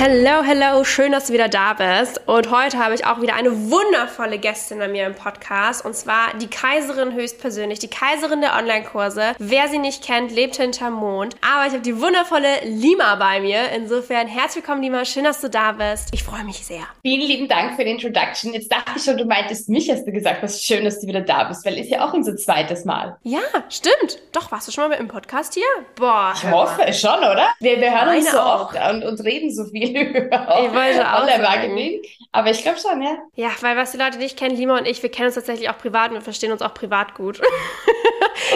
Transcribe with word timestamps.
Hello, 0.00 0.44
hello, 0.44 0.84
schön, 0.84 1.10
dass 1.10 1.26
du 1.26 1.32
wieder 1.32 1.48
da 1.48 1.72
bist. 1.72 2.20
Und 2.28 2.52
heute 2.52 2.78
habe 2.78 2.94
ich 2.94 3.04
auch 3.04 3.20
wieder 3.20 3.34
eine 3.34 3.68
wundervolle 3.68 4.38
Gästin 4.38 4.78
bei 4.78 4.86
mir 4.86 5.04
im 5.06 5.16
Podcast. 5.16 5.84
Und 5.84 5.96
zwar 5.96 6.34
die 6.40 6.46
Kaiserin 6.46 7.14
höchstpersönlich, 7.14 7.80
die 7.80 7.88
Kaiserin 7.88 8.40
der 8.40 8.54
Online-Kurse. 8.54 9.32
Wer 9.40 9.66
sie 9.66 9.78
nicht 9.78 10.04
kennt, 10.04 10.30
lebt 10.30 10.54
hinterm 10.54 10.94
Mond. 10.94 11.34
Aber 11.42 11.66
ich 11.66 11.72
habe 11.72 11.82
die 11.82 12.00
wundervolle 12.00 12.46
Lima 12.64 13.16
bei 13.16 13.40
mir. 13.40 13.72
Insofern 13.74 14.28
herzlich 14.28 14.62
willkommen, 14.62 14.84
Lima. 14.84 15.04
Schön, 15.04 15.24
dass 15.24 15.40
du 15.40 15.50
da 15.50 15.72
bist. 15.72 16.10
Ich 16.12 16.22
freue 16.22 16.44
mich 16.44 16.64
sehr. 16.64 16.84
Vielen 17.02 17.26
lieben 17.26 17.48
Dank 17.48 17.74
für 17.74 17.82
die 17.84 17.90
Introduction. 17.90 18.54
Jetzt 18.54 18.70
dachte 18.70 18.92
ich 18.94 19.02
schon, 19.02 19.16
du 19.16 19.24
meintest 19.24 19.68
mich, 19.68 19.90
hast 19.90 20.06
du 20.06 20.12
gesagt, 20.12 20.44
was 20.44 20.62
schön, 20.62 20.84
dass 20.84 21.00
du 21.00 21.08
wieder 21.08 21.22
da 21.22 21.42
bist, 21.42 21.66
weil 21.66 21.76
ist 21.76 21.90
ja 21.90 22.06
auch 22.06 22.12
unser 22.12 22.36
zweites 22.36 22.84
Mal. 22.84 23.16
Ja, 23.24 23.40
stimmt. 23.68 24.20
Doch, 24.30 24.52
warst 24.52 24.68
du 24.68 24.70
schon 24.70 24.90
mal 24.90 24.94
im 24.94 25.08
Podcast 25.08 25.54
hier? 25.54 25.64
Boah. 25.96 26.34
Ich 26.36 26.48
hoffe 26.48 26.92
schon, 26.92 27.18
oder? 27.18 27.48
Wir, 27.58 27.80
wir 27.80 27.90
hören 27.90 28.06
Meine 28.06 28.18
uns 28.20 28.30
so 28.30 28.38
auch. 28.38 28.72
oft 28.72 28.76
und, 28.90 29.02
und 29.02 29.24
reden 29.24 29.52
so 29.52 29.64
viel 29.64 29.87
über 29.96 30.60
Ich 30.64 30.72
wollte 30.72 31.12
auch 31.12 31.22
Online-Marketing. 31.22 32.02
Aber 32.32 32.50
ich 32.50 32.62
glaube 32.62 32.78
schon, 32.78 33.02
ja. 33.02 33.18
Ja, 33.34 33.50
weil 33.60 33.76
was 33.76 33.92
die 33.92 33.98
Leute 33.98 34.18
nicht 34.18 34.38
kennen, 34.38 34.56
Lima 34.56 34.78
und 34.78 34.86
ich, 34.86 35.02
wir 35.02 35.10
kennen 35.10 35.26
uns 35.26 35.34
tatsächlich 35.34 35.70
auch 35.70 35.78
privat 35.78 36.10
und 36.10 36.16
wir 36.16 36.22
verstehen 36.22 36.52
uns 36.52 36.62
auch 36.62 36.74
privat 36.74 37.14
gut. 37.14 37.40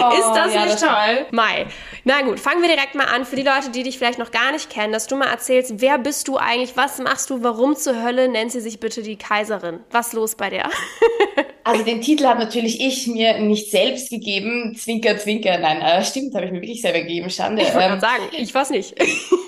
Oh, 0.01 0.11
ist 0.11 0.29
das 0.33 0.53
ja, 0.53 0.61
nicht 0.61 0.73
das 0.73 0.81
toll? 0.81 1.25
Mai. 1.31 1.67
Na 2.03 2.21
gut, 2.21 2.39
fangen 2.39 2.61
wir 2.61 2.69
direkt 2.69 2.95
mal 2.95 3.05
an. 3.05 3.25
Für 3.25 3.35
die 3.35 3.43
Leute, 3.43 3.69
die 3.69 3.83
dich 3.83 3.97
vielleicht 3.97 4.17
noch 4.17 4.31
gar 4.31 4.51
nicht 4.51 4.69
kennen, 4.69 4.93
dass 4.93 5.07
du 5.07 5.15
mal 5.15 5.27
erzählst, 5.27 5.81
wer 5.81 5.97
bist 5.97 6.27
du 6.27 6.37
eigentlich, 6.37 6.75
was 6.75 6.99
machst 6.99 7.29
du, 7.29 7.43
warum 7.43 7.75
zur 7.75 8.01
Hölle 8.01 8.27
nennt 8.29 8.51
sie 8.51 8.61
sich 8.61 8.79
bitte 8.79 9.03
die 9.03 9.17
Kaiserin? 9.17 9.81
Was 9.91 10.13
los 10.13 10.35
bei 10.35 10.49
der? 10.49 10.69
Also 11.65 11.83
den 11.83 12.01
Titel 12.01 12.25
habe 12.25 12.39
natürlich 12.39 12.81
ich 12.81 13.07
mir 13.07 13.39
nicht 13.39 13.71
selbst 13.71 14.09
gegeben. 14.09 14.75
Zwinker, 14.75 15.17
zwinker. 15.17 15.57
Nein, 15.59 15.81
äh, 15.81 16.03
stimmt, 16.03 16.35
habe 16.35 16.45
ich 16.45 16.51
mir 16.51 16.61
wirklich 16.61 16.81
selber 16.81 16.99
gegeben. 16.99 17.29
Schande. 17.29 17.61
Ich 17.61 17.73
wollte 17.73 17.93
Ähm, 17.93 17.99
sagen, 18.01 18.23
ich 18.37 18.53
weiß 18.53 18.71
nicht. 18.71 18.95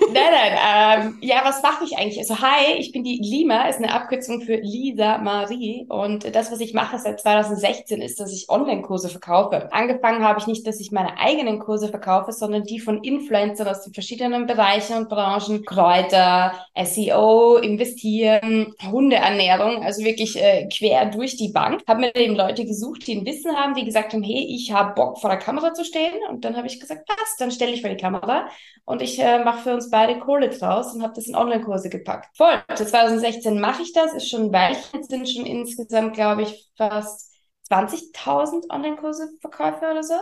Nein, 0.08 0.22
nein. 0.32 1.02
Ähm, 1.08 1.18
ja, 1.20 1.40
was 1.44 1.62
mache 1.62 1.84
ich 1.84 1.98
eigentlich? 1.98 2.18
Also, 2.18 2.40
hi, 2.40 2.74
ich 2.78 2.92
bin 2.92 3.02
die 3.02 3.18
Lima, 3.20 3.68
ist 3.68 3.78
eine 3.78 3.92
Abkürzung 3.92 4.40
für 4.40 4.54
Lisa 4.56 5.18
Marie. 5.18 5.84
Und 5.88 6.34
das, 6.34 6.50
was 6.52 6.60
ich 6.60 6.72
mache 6.74 6.98
seit 6.98 7.20
2016, 7.20 8.00
ist, 8.00 8.20
dass 8.20 8.32
ich 8.32 8.48
Online-Kurse 8.48 9.08
verkaufe. 9.08 9.70
Angefangen 9.72 10.22
habe 10.24 10.38
ich 10.40 10.46
nicht, 10.46 10.66
dass 10.66 10.80
ich 10.80 10.92
meine 10.92 11.18
eigenen 11.18 11.58
Kurse 11.58 11.88
verkaufe, 11.88 12.32
sondern 12.32 12.62
die 12.64 12.78
von 12.78 13.02
Influencern 13.02 13.66
aus 13.68 13.82
den 13.82 13.92
verschiedenen 13.94 14.46
Bereichen 14.46 14.96
und 14.96 15.08
Branchen. 15.08 15.64
Kräuter, 15.64 16.52
SEO, 16.82 17.56
investieren, 17.56 18.72
Hundeernährung, 18.90 19.82
also 19.82 20.04
wirklich 20.04 20.40
äh, 20.40 20.68
quer 20.68 21.06
durch 21.06 21.36
die 21.36 21.48
Bank. 21.48 21.82
Habe 21.88 22.00
mir 22.00 22.05
eben 22.14 22.36
Leute 22.36 22.64
gesucht, 22.64 23.06
die 23.06 23.16
ein 23.16 23.26
Wissen 23.26 23.56
haben, 23.56 23.74
die 23.74 23.84
gesagt 23.84 24.12
haben, 24.12 24.22
hey, 24.22 24.46
ich 24.48 24.72
habe 24.72 24.94
Bock 24.94 25.18
vor 25.18 25.30
der 25.30 25.38
Kamera 25.38 25.74
zu 25.74 25.84
stehen. 25.84 26.14
Und 26.28 26.44
dann 26.44 26.56
habe 26.56 26.66
ich 26.66 26.80
gesagt, 26.80 27.06
passt, 27.06 27.40
dann 27.40 27.50
stelle 27.50 27.72
ich 27.72 27.80
vor 27.80 27.90
die 27.90 27.96
Kamera 27.96 28.48
und 28.84 29.02
ich 29.02 29.18
äh, 29.18 29.42
mache 29.42 29.62
für 29.62 29.74
uns 29.74 29.90
beide 29.90 30.18
Kohle 30.18 30.48
draus 30.50 30.94
und 30.94 31.02
habe 31.02 31.14
das 31.14 31.26
in 31.26 31.34
Online-Kurse 31.34 31.88
gepackt. 31.88 32.36
Voll. 32.36 32.62
Seit 32.74 32.88
2016 32.88 33.60
mache 33.60 33.82
ich 33.82 33.92
das, 33.92 34.12
ist 34.14 34.28
schon 34.28 34.44
ein 34.44 34.52
Weilchen, 34.52 35.00
Es 35.00 35.08
sind 35.08 35.28
schon 35.28 35.46
insgesamt, 35.46 36.14
glaube 36.14 36.42
ich, 36.42 36.70
fast 36.76 37.32
20.000 37.70 38.70
Online-Kurse 38.70 39.28
Verkäufe 39.40 39.90
oder 39.90 40.02
so. 40.02 40.14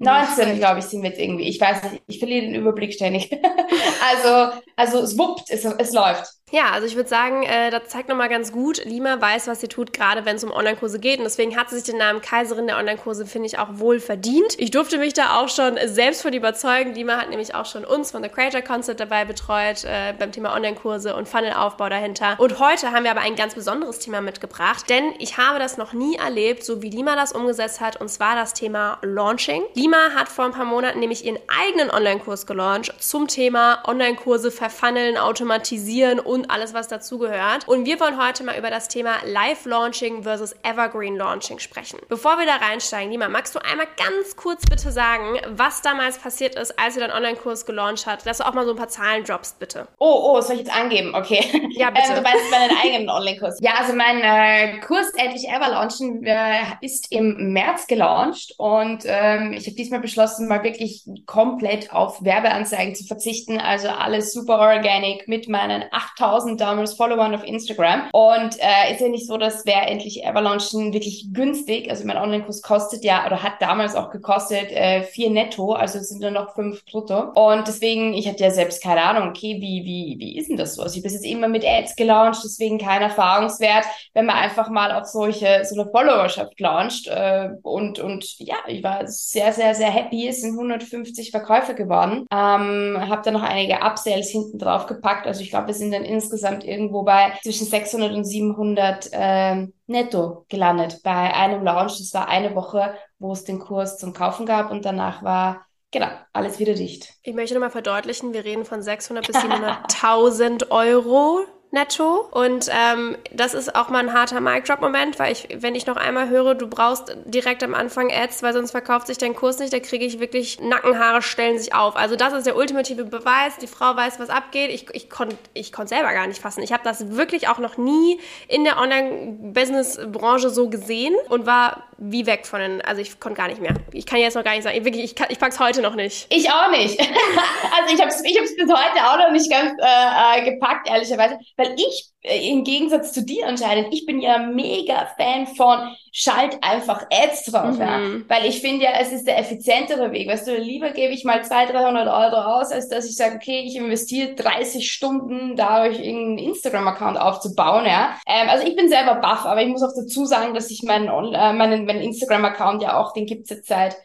19, 0.00 0.58
glaube 0.58 0.80
ich, 0.80 0.84
sind 0.84 1.02
wir 1.02 1.10
jetzt 1.10 1.20
irgendwie. 1.20 1.48
Ich 1.48 1.60
weiß 1.60 1.82
nicht, 1.84 2.02
ich 2.06 2.18
verliere 2.18 2.46
den 2.46 2.54
Überblick 2.54 2.92
ständig. 2.92 3.30
also, 4.12 4.60
also 4.76 4.98
es 4.98 5.18
wuppt, 5.18 5.50
es, 5.50 5.64
es 5.64 5.92
läuft. 5.92 6.37
Ja, 6.50 6.70
also 6.70 6.86
ich 6.86 6.96
würde 6.96 7.08
sagen, 7.08 7.42
äh, 7.42 7.70
das 7.70 7.88
zeigt 7.88 8.08
nochmal 8.08 8.28
ganz 8.28 8.52
gut, 8.52 8.82
Lima 8.84 9.20
weiß, 9.20 9.48
was 9.48 9.60
sie 9.60 9.68
tut, 9.68 9.92
gerade 9.92 10.24
wenn 10.24 10.36
es 10.36 10.44
um 10.44 10.50
Online-Kurse 10.50 10.98
geht. 10.98 11.18
Und 11.18 11.24
deswegen 11.24 11.56
hat 11.56 11.68
sie 11.68 11.76
sich 11.76 11.84
den 11.84 11.98
Namen 11.98 12.22
Kaiserin 12.22 12.66
der 12.66 12.78
Online-Kurse, 12.78 13.26
finde 13.26 13.46
ich, 13.46 13.58
auch 13.58 13.68
wohl 13.72 14.00
verdient. 14.00 14.54
Ich 14.58 14.70
durfte 14.70 14.98
mich 14.98 15.12
da 15.12 15.38
auch 15.38 15.48
schon 15.48 15.78
selbst 15.86 16.22
von 16.22 16.32
überzeugen. 16.32 16.94
Lima 16.94 17.18
hat 17.18 17.28
nämlich 17.28 17.54
auch 17.54 17.66
schon 17.66 17.84
uns 17.84 18.12
von 18.12 18.22
The 18.22 18.28
Creator 18.28 18.62
Concept 18.62 19.00
dabei 19.00 19.24
betreut, 19.24 19.84
äh, 19.84 20.14
beim 20.18 20.32
Thema 20.32 20.54
Online-Kurse 20.54 21.14
und 21.14 21.28
Funnelaufbau 21.28 21.88
dahinter. 21.88 22.36
Und 22.38 22.58
heute 22.58 22.92
haben 22.92 23.04
wir 23.04 23.10
aber 23.10 23.20
ein 23.20 23.36
ganz 23.36 23.54
besonderes 23.54 23.98
Thema 23.98 24.20
mitgebracht, 24.20 24.88
denn 24.88 25.12
ich 25.18 25.36
habe 25.36 25.58
das 25.58 25.76
noch 25.76 25.92
nie 25.92 26.16
erlebt, 26.16 26.64
so 26.64 26.82
wie 26.82 26.90
Lima 26.90 27.14
das 27.14 27.32
umgesetzt 27.32 27.80
hat, 27.80 28.00
und 28.00 28.08
zwar 28.08 28.36
das 28.36 28.54
Thema 28.54 28.98
Launching. 29.02 29.62
Lima 29.74 30.10
hat 30.16 30.28
vor 30.28 30.46
ein 30.46 30.52
paar 30.52 30.64
Monaten 30.64 31.00
nämlich 31.00 31.24
ihren 31.24 31.38
eigenen 31.48 31.90
Online-Kurs 31.90 32.46
gelauncht 32.46 32.94
zum 32.98 33.28
Thema 33.28 33.82
Online-Kurse 33.86 34.50
verfunneln, 34.50 35.18
automatisieren 35.18 36.18
und 36.18 36.37
alles, 36.46 36.74
was 36.74 36.88
dazugehört. 36.88 37.66
Und 37.66 37.86
wir 37.86 38.00
wollen 38.00 38.22
heute 38.22 38.44
mal 38.44 38.58
über 38.58 38.70
das 38.70 38.88
Thema 38.88 39.16
Live-Launching 39.24 40.22
versus 40.22 40.54
Evergreen-Launching 40.62 41.58
sprechen. 41.58 41.98
Bevor 42.08 42.38
wir 42.38 42.46
da 42.46 42.56
reinsteigen, 42.56 43.10
Lima, 43.10 43.28
magst 43.28 43.54
du 43.54 43.58
einmal 43.58 43.86
ganz 43.96 44.36
kurz 44.36 44.64
bitte 44.66 44.92
sagen, 44.92 45.38
was 45.48 45.82
damals 45.82 46.18
passiert 46.18 46.54
ist, 46.54 46.78
als 46.78 46.94
du 46.94 47.00
deinen 47.00 47.12
Online-Kurs 47.12 47.66
gelauncht 47.66 48.06
hast, 48.06 48.26
dass 48.26 48.38
du 48.38 48.46
auch 48.46 48.54
mal 48.54 48.64
so 48.64 48.72
ein 48.72 48.76
paar 48.76 48.88
Zahlen 48.88 49.24
droppst, 49.24 49.58
bitte. 49.58 49.88
Oh, 49.98 50.34
oh, 50.36 50.40
soll 50.40 50.56
ich 50.56 50.62
jetzt 50.62 50.74
angeben? 50.74 51.14
Okay. 51.14 51.44
Ja, 51.70 51.90
bitte. 51.90 52.08
Ähm, 52.10 52.16
du 52.16 52.22
meinst 52.22 52.50
meinen 52.50 52.76
eigenen 52.82 53.10
Online-Kurs. 53.10 53.58
Ja, 53.60 53.72
also 53.78 53.94
mein 53.94 54.20
äh, 54.22 54.78
Kurs 54.80 55.10
Endlich 55.16 55.48
Ever 55.48 55.68
Launchen 55.68 56.24
äh, 56.24 56.62
ist 56.80 57.10
im 57.10 57.52
März 57.52 57.86
gelauncht 57.86 58.54
und 58.58 59.04
ähm, 59.04 59.52
ich 59.52 59.66
habe 59.66 59.76
diesmal 59.76 60.00
beschlossen, 60.00 60.48
mal 60.48 60.62
wirklich 60.62 61.04
komplett 61.26 61.92
auf 61.92 62.22
Werbeanzeigen 62.24 62.94
zu 62.94 63.04
verzichten. 63.04 63.58
Also 63.58 63.88
alles 63.88 64.32
super 64.32 64.58
organic 64.58 65.28
mit 65.28 65.48
meinen 65.48 65.84
8000 65.90 66.27
damals 66.56 66.94
Followern 66.94 67.34
auf 67.34 67.44
Instagram. 67.44 68.08
Und 68.12 68.56
äh, 68.58 68.92
ist 68.92 69.00
ja 69.00 69.08
nicht 69.08 69.26
so, 69.26 69.36
dass 69.36 69.64
wer 69.66 69.88
Endlich 69.88 70.24
Ever 70.24 70.40
Launchen 70.40 70.92
wirklich 70.92 71.28
günstig, 71.32 71.90
also 71.90 72.06
mein 72.06 72.16
Online-Kurs 72.16 72.62
kostet 72.62 73.04
ja 73.04 73.26
oder 73.26 73.42
hat 73.42 73.60
damals 73.60 73.94
auch 73.94 74.10
gekostet 74.10 74.70
äh, 74.70 75.02
vier 75.02 75.30
netto, 75.30 75.72
also 75.72 75.98
sind 76.00 76.20
nur 76.20 76.30
noch 76.30 76.54
fünf 76.54 76.84
brutto. 76.84 77.32
Und 77.34 77.66
deswegen, 77.66 78.14
ich 78.14 78.28
hatte 78.28 78.42
ja 78.42 78.50
selbst 78.50 78.82
keine 78.82 79.02
Ahnung, 79.02 79.28
okay, 79.28 79.56
wie, 79.60 79.84
wie, 79.84 80.16
wie 80.18 80.38
ist 80.38 80.48
denn 80.48 80.56
das 80.56 80.74
so? 80.74 80.82
Also 80.82 80.96
ich 80.96 81.02
bis 81.02 81.12
jetzt 81.12 81.26
immer 81.26 81.48
mit 81.48 81.64
Ads 81.64 81.96
gelauncht, 81.96 82.40
deswegen 82.44 82.78
kein 82.78 83.02
Erfahrungswert, 83.02 83.84
wenn 84.14 84.26
man 84.26 84.36
einfach 84.36 84.70
mal 84.70 84.92
auf 84.92 85.06
solche, 85.06 85.64
so 85.64 85.80
eine 85.80 85.90
Followerschaft 85.90 86.58
launcht. 86.60 87.06
Äh, 87.08 87.50
und, 87.62 87.98
und 87.98 88.38
ja, 88.38 88.56
ich 88.66 88.82
war 88.82 89.06
sehr, 89.06 89.52
sehr, 89.52 89.74
sehr 89.74 89.90
happy. 89.90 90.28
Es 90.28 90.40
sind 90.40 90.52
150 90.52 91.30
Verkäufe 91.30 91.74
geworden. 91.74 92.26
Ähm, 92.32 92.96
habe 93.08 93.22
dann 93.24 93.34
noch 93.34 93.42
einige 93.42 93.82
Upsells 93.82 94.28
hinten 94.28 94.58
drauf 94.58 94.86
gepackt. 94.86 95.26
Also 95.26 95.42
ich 95.42 95.50
glaube, 95.50 95.68
wir 95.68 95.74
sind 95.74 95.92
dann 95.92 96.04
insgesamt 96.18 96.64
irgendwo 96.64 97.02
bei 97.02 97.32
zwischen 97.42 97.66
600 97.66 98.12
und 98.12 98.24
700 98.24 99.10
ähm, 99.12 99.72
netto 99.86 100.44
gelandet 100.48 101.00
bei 101.02 101.34
einem 101.34 101.62
Launch. 101.62 101.98
Das 101.98 102.12
war 102.14 102.28
eine 102.28 102.54
Woche, 102.54 102.94
wo 103.18 103.32
es 103.32 103.44
den 103.44 103.58
Kurs 103.58 103.98
zum 103.98 104.12
Kaufen 104.12 104.46
gab 104.46 104.70
und 104.70 104.84
danach 104.84 105.22
war 105.22 105.64
Genau, 105.90 106.08
alles 106.34 106.58
wieder 106.58 106.74
dicht. 106.74 107.14
Ich 107.22 107.34
möchte 107.34 107.54
nochmal 107.54 107.70
verdeutlichen, 107.70 108.34
wir 108.34 108.44
reden 108.44 108.66
von 108.66 108.82
600 108.82 109.26
bis 109.26 109.36
700.000 109.38 110.70
Euro 110.70 111.46
netto. 111.70 112.28
Und 112.30 112.68
ähm, 112.70 113.16
das 113.32 113.54
ist 113.54 113.74
auch 113.74 113.88
mal 113.88 114.00
ein 114.00 114.12
harter 114.12 114.40
Mic-Drop-Moment, 114.40 115.18
weil 115.18 115.32
ich, 115.32 115.48
wenn 115.54 115.74
ich 115.74 115.86
noch 115.86 115.96
einmal 115.96 116.28
höre, 116.28 116.54
du 116.54 116.66
brauchst 116.66 117.16
direkt 117.24 117.62
am 117.62 117.74
Anfang 117.74 118.10
Ads, 118.10 118.42
weil 118.42 118.52
sonst 118.52 118.70
verkauft 118.70 119.06
sich 119.06 119.18
dein 119.18 119.34
Kurs 119.34 119.58
nicht, 119.58 119.72
da 119.72 119.80
kriege 119.80 120.04
ich 120.04 120.20
wirklich 120.20 120.60
Nackenhaare 120.60 121.22
stellen 121.22 121.58
sich 121.58 121.74
auf. 121.74 121.96
Also 121.96 122.16
das 122.16 122.32
ist 122.32 122.46
der 122.46 122.56
ultimative 122.56 123.04
Beweis. 123.04 123.58
Die 123.60 123.66
Frau 123.66 123.94
weiß, 123.96 124.18
was 124.18 124.30
abgeht. 124.30 124.70
Ich, 124.70 124.86
ich 124.92 125.10
konnte 125.10 125.36
ich 125.54 125.72
konnt 125.72 125.88
selber 125.88 126.12
gar 126.12 126.26
nicht 126.26 126.40
fassen. 126.40 126.62
Ich 126.62 126.72
habe 126.72 126.84
das 126.84 127.16
wirklich 127.16 127.48
auch 127.48 127.58
noch 127.58 127.76
nie 127.76 128.18
in 128.48 128.64
der 128.64 128.78
Online-Business-Branche 128.78 130.50
so 130.50 130.68
gesehen 130.70 131.14
und 131.28 131.46
war 131.46 131.84
wie 131.98 132.26
weg 132.26 132.46
von 132.46 132.60
den, 132.60 132.80
also 132.82 133.02
ich 133.02 133.18
konnte 133.18 133.36
gar 133.36 133.48
nicht 133.48 133.60
mehr. 133.60 133.74
Ich 133.92 134.06
kann 134.06 134.20
jetzt 134.20 134.34
noch 134.34 134.44
gar 134.44 134.52
nicht 134.52 134.62
sagen, 134.62 134.84
wirklich, 134.84 135.04
ich, 135.04 135.14
kann, 135.16 135.26
ich 135.30 135.38
pack's 135.38 135.58
heute 135.58 135.82
noch 135.82 135.96
nicht. 135.96 136.26
Ich 136.30 136.48
auch 136.50 136.70
nicht. 136.70 136.98
also 137.00 137.94
ich 137.94 138.00
habe 138.00 138.08
es 138.08 138.24
ich 138.24 138.38
hab's 138.38 138.54
bis 138.54 138.68
heute 138.68 139.04
auch 139.04 139.18
noch 139.18 139.32
nicht 139.32 139.50
ganz 139.50 139.72
äh, 139.80 140.38
äh, 140.38 140.50
gepackt, 140.50 140.88
ehrlicherweise. 140.88 141.38
Weil 141.60 141.74
ich, 141.76 142.10
äh, 142.22 142.48
im 142.50 142.62
Gegensatz 142.62 143.12
zu 143.12 143.24
dir 143.24 143.46
anscheinend, 143.46 143.92
ich 143.92 144.06
bin 144.06 144.20
ja 144.20 144.38
mega 144.38 145.06
Fan 145.18 145.46
von 145.48 145.94
schalt 146.12 146.56
einfach 146.62 147.04
Ads 147.10 147.46
drauf, 147.46 147.74
Mhm. 147.74 147.80
ja. 147.80 148.00
Weil 148.28 148.46
ich 148.46 148.60
finde 148.60 148.84
ja, 148.84 148.92
es 149.00 149.10
ist 149.12 149.26
der 149.26 149.38
effizientere 149.38 150.12
Weg. 150.12 150.28
Weißt 150.28 150.46
du, 150.46 150.56
lieber 150.56 150.90
gebe 150.92 151.12
ich 151.12 151.24
mal 151.24 151.44
200, 151.44 151.74
300 151.74 152.06
Euro 152.08 152.40
aus, 152.60 152.70
als 152.70 152.88
dass 152.88 153.06
ich 153.08 153.16
sage, 153.16 153.36
okay, 153.36 153.64
ich 153.66 153.76
investiere 153.76 154.34
30 154.34 154.90
Stunden 154.90 155.56
dadurch, 155.56 155.98
irgendeinen 155.98 156.38
Instagram-Account 156.38 157.18
aufzubauen, 157.20 157.84
ja. 157.86 158.16
Ähm, 158.26 158.48
also 158.48 158.66
ich 158.66 158.76
bin 158.76 158.88
selber 158.88 159.16
baff, 159.16 159.44
aber 159.44 159.60
ich 159.62 159.68
muss 159.68 159.82
auch 159.82 159.94
dazu 159.96 160.24
sagen, 160.26 160.54
dass 160.54 160.70
ich 160.70 160.82
meinen, 160.84 161.08
äh, 161.08 161.52
meinen, 161.52 161.86
meinen 161.86 162.02
Instagram-Account 162.02 162.82
ja 162.82 162.98
auch, 163.00 163.12
den 163.12 163.26
gibt's 163.26 163.50
jetzt 163.50 163.66
seit 163.68 163.96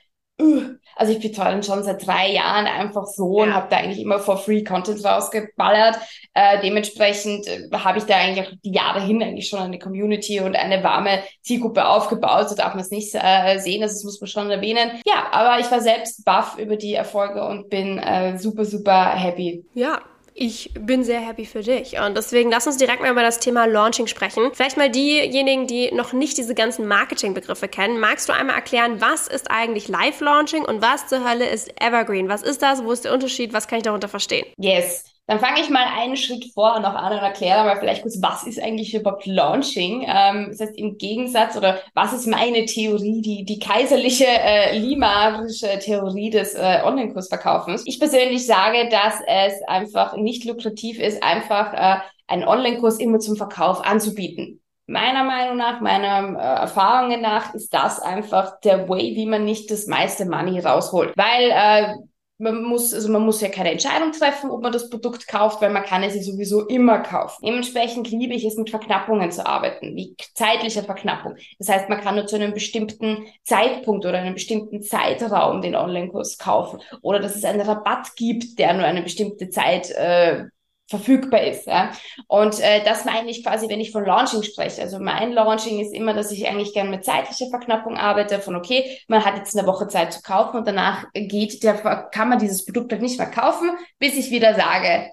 also 0.96 1.14
ich 1.14 1.20
betreue 1.20 1.62
schon 1.64 1.84
seit 1.84 2.06
drei 2.06 2.32
Jahren 2.32 2.66
einfach 2.66 3.06
so 3.06 3.40
ja. 3.40 3.46
und 3.46 3.54
habe 3.54 3.68
da 3.70 3.78
eigentlich 3.78 4.02
immer 4.02 4.20
for 4.20 4.38
free 4.38 4.64
Content 4.64 5.04
rausgeballert. 5.04 5.98
Äh, 6.34 6.62
dementsprechend 6.62 7.48
äh, 7.48 7.70
habe 7.74 7.98
ich 7.98 8.06
da 8.06 8.16
eigentlich 8.16 8.48
auch 8.48 8.52
die 8.64 8.72
Jahre 8.72 9.02
hin 9.02 9.22
eigentlich 9.22 9.48
schon 9.48 9.60
eine 9.60 9.80
Community 9.80 10.40
und 10.40 10.56
eine 10.56 10.84
warme 10.84 11.20
Zielgruppe 11.42 11.86
aufgebaut. 11.86 12.50
So 12.50 12.56
darf 12.56 12.74
man 12.74 12.84
es 12.84 12.92
nicht 12.92 13.14
äh, 13.14 13.60
sehen, 13.60 13.84
also 13.84 13.96
das 13.96 14.04
muss 14.04 14.22
man 14.22 14.28
schon 14.28 14.52
erwähnen. 14.52 15.02
Ja, 15.06 15.28
aber 15.32 15.60
ich 15.60 15.72
war 15.72 15.82
selbst 15.82 16.26
baff 16.26 16.58
über 16.58 16.76
die 16.76 16.94
Erfolge 16.94 17.46
und 17.46 17.70
bin 17.70 17.98
äh, 17.98 18.38
super, 18.38 18.66
super 18.66 19.12
happy. 19.12 19.66
Ja, 19.74 20.02
ich 20.36 20.72
bin 20.74 21.04
sehr 21.04 21.20
happy 21.20 21.46
für 21.46 21.62
dich. 21.62 22.00
Und 22.00 22.16
deswegen 22.16 22.50
lass 22.52 22.68
uns 22.68 22.78
direkt 22.78 23.02
mal 23.02 23.12
über 23.12 23.22
das 23.22 23.40
Thema 23.40 23.66
Launching 23.66 24.08
sprechen. 24.08 24.52
Vielleicht 24.54 24.78
mal 24.78 24.90
diejenigen, 24.90 25.68
die 25.68 25.92
noch 25.94 26.14
nicht 26.14 26.38
diese 26.38 26.56
ganzen 26.56 26.88
Marketingbegriffe 26.88 27.68
kennen. 27.68 28.00
Magst 28.00 28.30
du 28.30 28.34
einmal 28.34 28.56
erklären, 28.56 29.00
was 29.02 29.28
ist 29.28 29.50
eigentlich 29.52 29.88
Live-Launching 29.88 30.66
und 30.66 30.82
was 30.82 31.08
zur 31.08 31.28
Hölle 31.30 31.48
ist 31.48 31.72
Evergreen? 31.82 32.30
Was 32.30 32.42
ist 32.42 32.62
das? 32.62 32.84
Wo 32.84 32.92
ist 32.92 33.06
der 33.06 33.14
Unterschied? 33.14 33.54
Was 33.54 33.68
kann 33.68 33.78
ich 33.78 33.84
darunter 33.84 34.08
verstehen? 34.10 34.46
Yes. 34.58 35.13
Dann 35.26 35.40
fange 35.40 35.62
ich 35.62 35.70
mal 35.70 35.86
einen 35.86 36.18
Schritt 36.18 36.52
vor 36.54 36.80
noch 36.82 36.96
an 36.96 37.14
und 37.14 37.20
erkläre 37.20 37.64
mal 37.64 37.78
vielleicht 37.78 38.02
kurz, 38.02 38.22
was 38.22 38.44
ist 38.44 38.62
eigentlich 38.62 38.94
überhaupt 38.94 39.26
Launching? 39.26 40.06
Ähm, 40.06 40.48
das 40.50 40.60
heißt, 40.60 40.78
im 40.78 40.98
Gegensatz 40.98 41.56
oder 41.56 41.80
was 41.94 42.12
ist 42.12 42.28
meine 42.28 42.66
Theorie, 42.66 43.22
die, 43.22 43.46
die 43.46 43.60
kaiserliche 43.60 44.26
äh, 44.28 44.78
limarische 44.78 45.80
Theorie 45.80 46.30
des 46.30 46.56
äh, 46.56 46.82
Online-Kursverkaufens? 46.84 47.84
Ich 47.86 48.00
persönlich 48.00 48.46
sage, 48.46 48.90
dass 48.90 49.16
es 49.26 49.62
einfach 49.66 50.18
nicht 50.18 50.44
lukrativ 50.44 51.00
ist, 51.00 51.24
einfach 51.24 51.74
äh, 51.74 52.02
einen 52.28 52.44
Online-Kurs 52.44 53.00
immer 53.00 53.20
zum 53.20 53.38
Verkauf 53.38 53.86
anzubieten. 53.86 54.60
Meiner 54.88 55.24
Meinung 55.24 55.56
nach, 55.56 55.80
meiner 55.80 56.38
äh, 56.38 56.62
Erfahrungen 56.64 57.22
nach, 57.22 57.54
ist 57.54 57.74
das 57.74 58.02
einfach 58.02 58.60
der 58.60 58.90
Way, 58.90 59.16
wie 59.16 59.26
man 59.26 59.46
nicht 59.46 59.72
das 59.72 59.88
meiste 59.88 60.26
Money 60.26 60.60
rausholt. 60.60 61.14
Weil 61.16 61.52
äh, 61.52 61.94
man 62.38 62.64
muss, 62.64 62.94
also 62.94 63.10
man 63.10 63.24
muss 63.24 63.42
ja 63.42 63.50
keine 63.50 63.72
Entscheidung 63.72 64.12
treffen, 64.12 64.50
ob 64.50 64.62
man 64.62 64.72
das 64.72 64.90
Produkt 64.90 65.28
kauft, 65.28 65.62
weil 65.62 65.72
man 65.72 65.84
kann 65.84 66.04
es 66.04 66.16
ja 66.16 66.22
sowieso 66.22 66.66
immer 66.68 67.00
kaufen. 67.00 67.46
Dementsprechend 67.46 68.10
liebe 68.10 68.34
ich 68.34 68.44
es, 68.44 68.58
mit 68.58 68.70
Verknappungen 68.70 69.32
zu 69.32 69.46
arbeiten, 69.46 69.96
wie 69.96 70.16
zeitliche 70.34 70.84
Verknappung. 70.84 71.36
Das 71.60 71.70
heißt, 71.70 71.90
man 71.90 72.02
kann 72.02 72.16
nur 72.16 72.26
zu 72.26 72.36
einem 72.36 72.54
bestimmten 72.54 73.26
Zeitpunkt 73.44 74.06
oder 74.06 74.20
einem 74.20 74.34
bestimmten 74.34 74.82
Zeitraum 74.82 75.62
den 75.62 75.76
Online-Kurs 75.76 76.38
kaufen 76.38 76.80
oder 77.02 77.20
dass 77.20 77.36
es 77.36 77.46
einen 77.46 77.62
Rabatt 77.62 78.16
gibt, 78.16 78.58
der 78.60 78.74
nur 78.74 78.86
eine 78.86 79.04
bestimmte 79.04 79.50
Zeit 79.50 79.92
äh, 79.92 80.46
verfügbar 80.90 81.42
ist. 81.42 81.66
Ja? 81.66 81.92
Und 82.28 82.60
äh, 82.60 82.84
das 82.84 83.06
meine 83.06 83.30
ich 83.30 83.44
quasi, 83.44 83.70
wenn 83.70 83.80
ich 83.80 83.92
von 83.92 84.06
Launching 84.06 84.44
spreche. 84.44 84.82
Also 84.82 85.00
mein 85.00 85.32
Launching 85.32 85.80
ist 85.80 85.94
immer, 85.94 86.14
dass 86.14 86.32
ich 86.32 86.48
eigentlich 86.48 86.74
gerne 86.74 86.90
mit 86.90 87.06
zeitlicher 87.06 87.50
Verknappung 87.50 87.98
arbeite, 87.98 88.40
von 88.40 88.56
okay, 88.56 89.00
man 89.08 89.24
hat 89.24 89.38
jetzt 89.38 89.58
eine 89.58 89.68
Woche 89.68 89.88
Zeit 89.88 90.14
zu 90.14 90.22
kaufen 90.22 90.58
und 90.58 90.68
danach 90.68 91.06
geht 91.14 91.64
der, 91.64 91.76
kann 92.12 92.30
man 92.30 92.40
dieses 92.40 92.66
Produkt 92.66 92.92
halt 92.92 93.02
nicht 93.02 93.18
mehr 93.18 93.32
kaufen, 93.32 93.72
bis 94.00 94.16
ich 94.18 94.30
wieder 94.32 94.56
sage, 94.56 95.10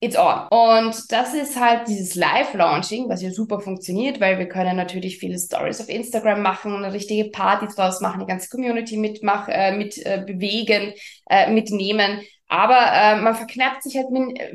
it's 0.00 0.16
on. 0.16 0.46
Und 0.50 1.10
das 1.10 1.34
ist 1.34 1.58
halt 1.58 1.88
dieses 1.88 2.14
Live-Launching, 2.14 3.08
was 3.08 3.22
ja 3.22 3.30
super 3.30 3.60
funktioniert, 3.60 4.20
weil 4.20 4.38
wir 4.38 4.48
können 4.48 4.76
natürlich 4.76 5.18
viele 5.18 5.38
Stories 5.38 5.80
auf 5.80 5.88
Instagram 5.88 6.42
machen, 6.42 6.74
eine 6.74 6.92
richtige 6.92 7.30
Party 7.30 7.66
draus 7.74 8.00
machen, 8.00 8.20
die 8.20 8.26
ganze 8.26 8.48
Community 8.48 8.96
mitmachen, 8.96 9.52
äh, 9.52 9.76
mit 9.76 9.98
äh, 10.06 10.22
bewegen, 10.24 10.92
äh, 11.28 11.50
mitnehmen. 11.50 12.20
Aber 12.48 12.78
äh, 12.92 13.20
man 13.20 13.34
verknappt 13.34 13.82
sich 13.82 13.96
halt, 13.96 14.06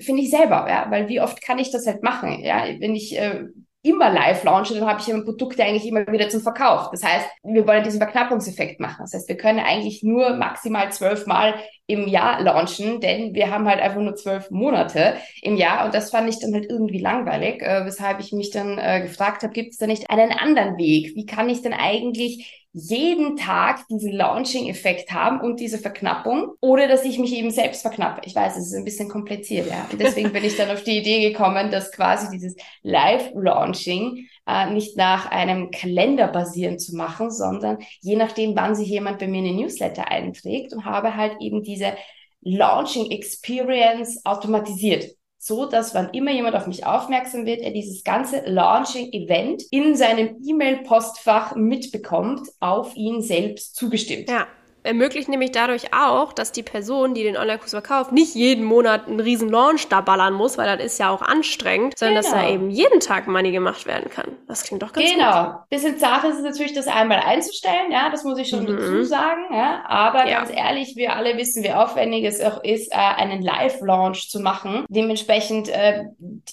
finde 0.04 0.22
ich 0.22 0.32
selber, 0.32 0.66
ja, 0.68 0.88
weil 0.90 1.08
wie 1.10 1.22
oft 1.22 1.42
kann 1.42 1.60
ich 1.60 1.72
das 1.72 1.86
halt 1.86 2.02
machen, 2.04 2.40
ja, 2.44 2.66
wenn 2.80 2.96
ich 2.96 3.18
äh, 3.18 3.46
immer 3.84 4.10
live 4.10 4.44
launche, 4.46 4.74
dann 4.74 4.88
habe 4.88 5.02
ich 5.02 5.08
ja 5.08 5.16
ein 5.16 5.26
Produkt 5.26 5.60
eigentlich 5.60 5.86
immer 5.86 6.08
wieder 6.08 6.30
zum 6.30 6.42
Verkauf. 6.42 6.90
Das 6.92 7.04
heißt, 7.04 7.28
wir 7.44 7.68
wollen 7.68 7.84
diesen 7.84 8.00
Verknappungseffekt 8.00 8.80
machen. 8.80 9.00
Das 9.02 9.14
heißt, 9.14 9.28
wir 9.28 9.36
können 9.36 9.60
eigentlich 9.60 10.04
nur 10.04 10.36
maximal 10.38 10.90
zwölfmal 10.94 11.56
im 11.86 12.08
Jahr 12.08 12.42
launchen, 12.42 13.02
denn 13.02 13.34
wir 13.34 13.52
haben 13.52 13.68
halt 13.68 13.82
einfach 13.82 14.00
nur 14.00 14.16
zwölf 14.16 14.50
Monate 14.52 15.18
im 15.42 15.58
Jahr 15.58 15.86
und 15.86 15.94
das 15.94 16.12
fand 16.12 16.30
ich 16.30 16.40
dann 16.40 16.54
halt 16.54 16.66
irgendwie 16.70 17.00
langweilig, 17.00 17.62
äh, 17.62 17.86
weshalb 17.86 18.22
ich 18.22 18.32
mich 18.32 18.52
dann 18.52 18.78
äh, 18.78 19.02
gefragt 19.02 19.44
habe, 19.44 19.54
gibt 19.54 19.72
es 19.74 19.78
da 19.78 19.86
nicht 19.86 20.10
einen 20.10 20.32
anderen 20.32 20.78
Weg? 20.78 21.14
Wie 21.16 21.26
kann 21.26 21.50
ich 21.50 21.62
denn 21.62 21.74
eigentlich 21.74 22.63
jeden 22.74 23.38
Tag 23.38 23.88
diesen 23.88 24.12
Launching-Effekt 24.12 25.12
haben 25.12 25.40
und 25.42 25.60
diese 25.60 25.78
Verknappung, 25.78 26.54
oder 26.60 26.88
dass 26.88 27.06
ich 27.06 27.20
mich 27.20 27.34
eben 27.34 27.52
selbst 27.52 27.84
verknappe. 27.84 28.22
Ich 28.26 28.36
weiß, 28.36 28.58
es 28.58 28.68
ist 28.68 28.74
ein 28.74 28.84
bisschen 28.84 29.10
kompliziert, 29.10 29.70
ja. 29.70 29.88
Und 29.92 30.02
deswegen 30.02 30.34
bin 30.34 30.44
ich 30.44 30.58
dann 30.58 30.72
auf 30.72 30.84
die 30.84 30.98
Idee 30.98 31.30
gekommen, 31.30 31.70
dass 31.70 31.92
quasi 31.92 32.30
dieses 32.32 32.56
Live-Launching 32.82 34.28
äh, 34.48 34.72
nicht 34.72 34.98
nach 34.98 35.30
einem 35.30 35.70
Kalender 35.70 36.28
basieren 36.28 36.80
zu 36.80 36.96
machen, 36.96 37.30
sondern 37.30 37.78
je 38.02 38.16
nachdem, 38.16 38.56
wann 38.56 38.76
sich 38.76 38.88
jemand 38.88 39.20
bei 39.20 39.28
mir 39.28 39.40
in 39.40 39.46
den 39.46 39.58
Newsletter 39.58 40.10
einträgt 40.10 40.74
und 40.74 40.86
habe 40.86 41.16
halt 41.16 41.36
eben 41.40 41.62
diese 41.62 41.94
Launching 42.42 43.12
Experience 43.12 44.26
automatisiert 44.26 45.06
so 45.46 45.66
dass 45.66 45.94
wann 45.94 46.10
immer 46.12 46.32
jemand 46.32 46.56
auf 46.56 46.68
mich 46.68 46.86
aufmerksam 46.86 47.46
wird, 47.46 47.60
er 47.60 47.72
dieses 47.72 48.06
ganze 48.06 48.44
Launching-Event 48.46 49.64
in 49.72 49.96
seinem 49.96 50.38
E-Mail-Postfach 50.42 51.56
mitbekommt, 51.56 52.48
auf 52.62 52.96
ihn 52.96 53.22
selbst 53.22 53.76
zugestimmt. 53.76 54.30
Ja 54.30 54.48
ermöglicht 54.84 55.30
nämlich 55.30 55.52
dadurch 55.52 55.94
auch, 55.94 56.34
dass 56.34 56.52
die 56.52 56.64
Person, 56.64 57.14
die 57.14 57.24
den 57.24 57.38
Online-Kurs 57.38 57.72
verkauft, 57.72 58.12
nicht 58.12 58.36
jeden 58.36 58.66
Monat 58.66 59.08
einen 59.08 59.20
riesen 59.20 59.50
Launch 59.50 59.88
da 59.88 60.02
ballern 60.02 60.34
muss, 60.34 60.58
weil 60.58 60.78
das 60.78 60.86
ist 60.86 61.00
ja 61.00 61.10
auch 61.10 61.22
anstrengend, 61.22 61.98
sondern 61.98 62.22
genau. 62.22 62.32
dass 62.32 62.32
da 62.32 62.48
genau. 62.48 62.54
eben 62.54 62.70
jeden 62.70 63.00
Tag 63.00 63.28
Money 63.28 63.52
gemacht 63.52 63.86
werden 63.86 64.10
kann. 64.10 64.38
Das 64.48 64.64
klingt 64.64 64.84
doch 64.84 64.92
ganz 64.94 65.10
genau. 65.10 65.26
gut. 65.26 65.44
Genau. 65.44 65.60
Bisschen 65.70 65.98
zart 65.98 66.24
ist 66.26 66.38
es 66.38 66.44
natürlich, 66.44 66.74
das 66.74 66.88
einmal 66.88 67.20
einzustellen, 67.20 67.92
ja, 67.92 68.10
das 68.10 68.24
muss 68.24 68.38
ich 68.38 68.50
schon 68.50 68.64
mhm. 68.64 68.78
dazu 68.78 69.04
sagen, 69.04 69.46
ja, 69.52 69.84
aber 69.88 70.28
ja. 70.28 70.40
ganz 70.40 70.52
ehrlich, 70.54 70.96
wir 70.96 71.16
alle 71.16 71.38
wissen, 71.38 71.64
wie 71.64 71.72
aufwendig 71.72 72.26
es 72.26 72.42
auch 72.42 72.64
ist, 72.64 72.92
äh, 72.92 72.96
einen 72.96 73.42
Live-Launch 73.42 74.30
zu 74.30 74.40
machen. 74.40 74.86
Dementsprechend 74.90 75.70
äh, 75.70 76.06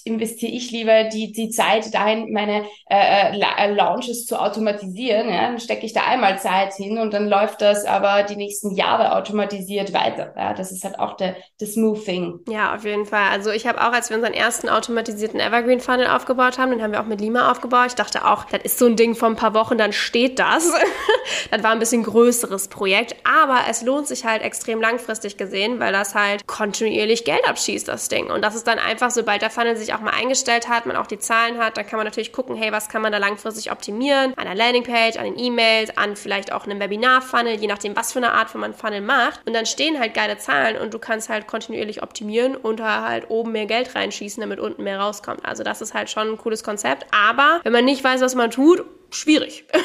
investiere 0.03 0.51
ich 0.51 0.71
lieber 0.71 1.05
die, 1.05 1.31
die 1.31 1.49
Zeit 1.49 1.93
dahin, 1.93 2.31
meine 2.31 2.65
äh, 2.89 3.37
äh 3.37 3.73
Launches 3.73 4.25
zu 4.25 4.39
automatisieren, 4.39 5.29
ja, 5.29 5.47
dann 5.47 5.59
stecke 5.59 5.85
ich 5.85 5.93
da 5.93 6.01
einmal 6.03 6.39
Zeit 6.39 6.73
hin 6.73 6.97
und 6.97 7.13
dann 7.13 7.27
läuft 7.27 7.61
das 7.61 7.85
aber 7.85 8.20
die 8.29 8.35
nächsten 8.35 8.75
Jahre 8.75 9.15
automatisiert 9.15 9.93
weiter. 9.93 10.33
Ja, 10.37 10.53
das 10.53 10.71
ist 10.71 10.83
halt 10.83 10.99
auch 10.99 11.17
der, 11.17 11.35
das 11.59 11.73
Thing. 11.73 12.39
Ja, 12.47 12.75
auf 12.75 12.83
jeden 12.83 13.05
Fall. 13.05 13.29
Also 13.31 13.51
ich 13.51 13.67
habe 13.67 13.81
auch, 13.81 13.93
als 13.93 14.09
wir 14.09 14.17
unseren 14.17 14.33
ersten 14.33 14.69
automatisierten 14.69 15.39
Evergreen 15.39 15.79
Funnel 15.79 16.07
aufgebaut 16.07 16.57
haben, 16.57 16.71
den 16.71 16.81
haben 16.81 16.91
wir 16.91 17.01
auch 17.01 17.05
mit 17.05 17.21
Lima 17.21 17.51
aufgebaut. 17.51 17.87
Ich 17.87 17.95
dachte 17.95 18.25
auch, 18.25 18.45
das 18.45 18.61
ist 18.63 18.79
so 18.79 18.85
ein 18.85 18.95
Ding 18.95 19.15
von 19.15 19.33
ein 19.33 19.35
paar 19.35 19.53
Wochen, 19.53 19.77
dann 19.77 19.93
steht 19.93 20.39
das. 20.39 20.71
das 21.51 21.63
war 21.63 21.71
ein 21.71 21.79
bisschen 21.79 22.03
größeres 22.03 22.67
Projekt, 22.67 23.15
aber 23.23 23.61
es 23.69 23.81
lohnt 23.81 24.07
sich 24.07 24.25
halt 24.25 24.41
extrem 24.41 24.81
langfristig 24.81 25.37
gesehen, 25.37 25.79
weil 25.79 25.93
das 25.93 26.15
halt 26.15 26.45
kontinuierlich 26.47 27.25
Geld 27.25 27.47
abschießt, 27.47 27.87
das 27.87 28.09
Ding. 28.09 28.29
Und 28.29 28.43
das 28.43 28.55
ist 28.55 28.67
dann 28.67 28.79
einfach, 28.79 29.11
sobald 29.11 29.41
der 29.41 29.49
Funnel 29.49 29.75
sich 29.77 29.93
auch 29.93 30.01
mal 30.01 30.11
eingestellt 30.11 30.69
hat, 30.69 30.85
man 30.85 30.95
auch 30.95 31.07
die 31.07 31.19
Zahlen 31.19 31.57
hat, 31.57 31.77
dann 31.77 31.87
kann 31.87 31.97
man 31.97 32.05
natürlich 32.05 32.31
gucken, 32.31 32.55
hey, 32.55 32.71
was 32.71 32.89
kann 32.89 33.01
man 33.01 33.11
da 33.11 33.17
langfristig 33.17 33.71
optimieren? 33.71 34.33
An 34.35 34.45
der 34.45 34.55
Landingpage, 34.55 35.17
an 35.17 35.25
den 35.25 35.39
E-Mails, 35.39 35.97
an 35.97 36.15
vielleicht 36.15 36.51
auch 36.51 36.65
einem 36.65 36.79
Webinar-Funnel, 36.79 37.55
je 37.55 37.67
nachdem, 37.67 37.95
was 37.95 38.10
für 38.11 38.19
eine 38.19 38.33
Art 38.33 38.49
von 38.49 38.61
man 38.61 38.73
Funnel 38.73 39.01
macht. 39.01 39.41
Und 39.45 39.53
dann 39.53 39.65
stehen 39.65 39.99
halt 39.99 40.13
geile 40.13 40.37
Zahlen 40.37 40.77
und 40.77 40.93
du 40.93 40.99
kannst 40.99 41.29
halt 41.29 41.47
kontinuierlich 41.47 42.03
optimieren 42.03 42.55
und 42.55 42.81
halt 42.81 43.29
oben 43.29 43.51
mehr 43.51 43.65
Geld 43.65 43.95
reinschießen, 43.95 44.41
damit 44.41 44.59
unten 44.59 44.83
mehr 44.83 44.99
rauskommt. 44.99 45.45
Also 45.45 45.63
das 45.63 45.81
ist 45.81 45.93
halt 45.93 46.09
schon 46.09 46.29
ein 46.29 46.37
cooles 46.37 46.63
Konzept. 46.63 47.05
Aber 47.11 47.59
wenn 47.63 47.73
man 47.73 47.85
nicht 47.85 48.03
weiß, 48.03 48.21
was 48.21 48.35
man 48.35 48.51
tut 48.51 48.83
schwierig. 49.11 49.65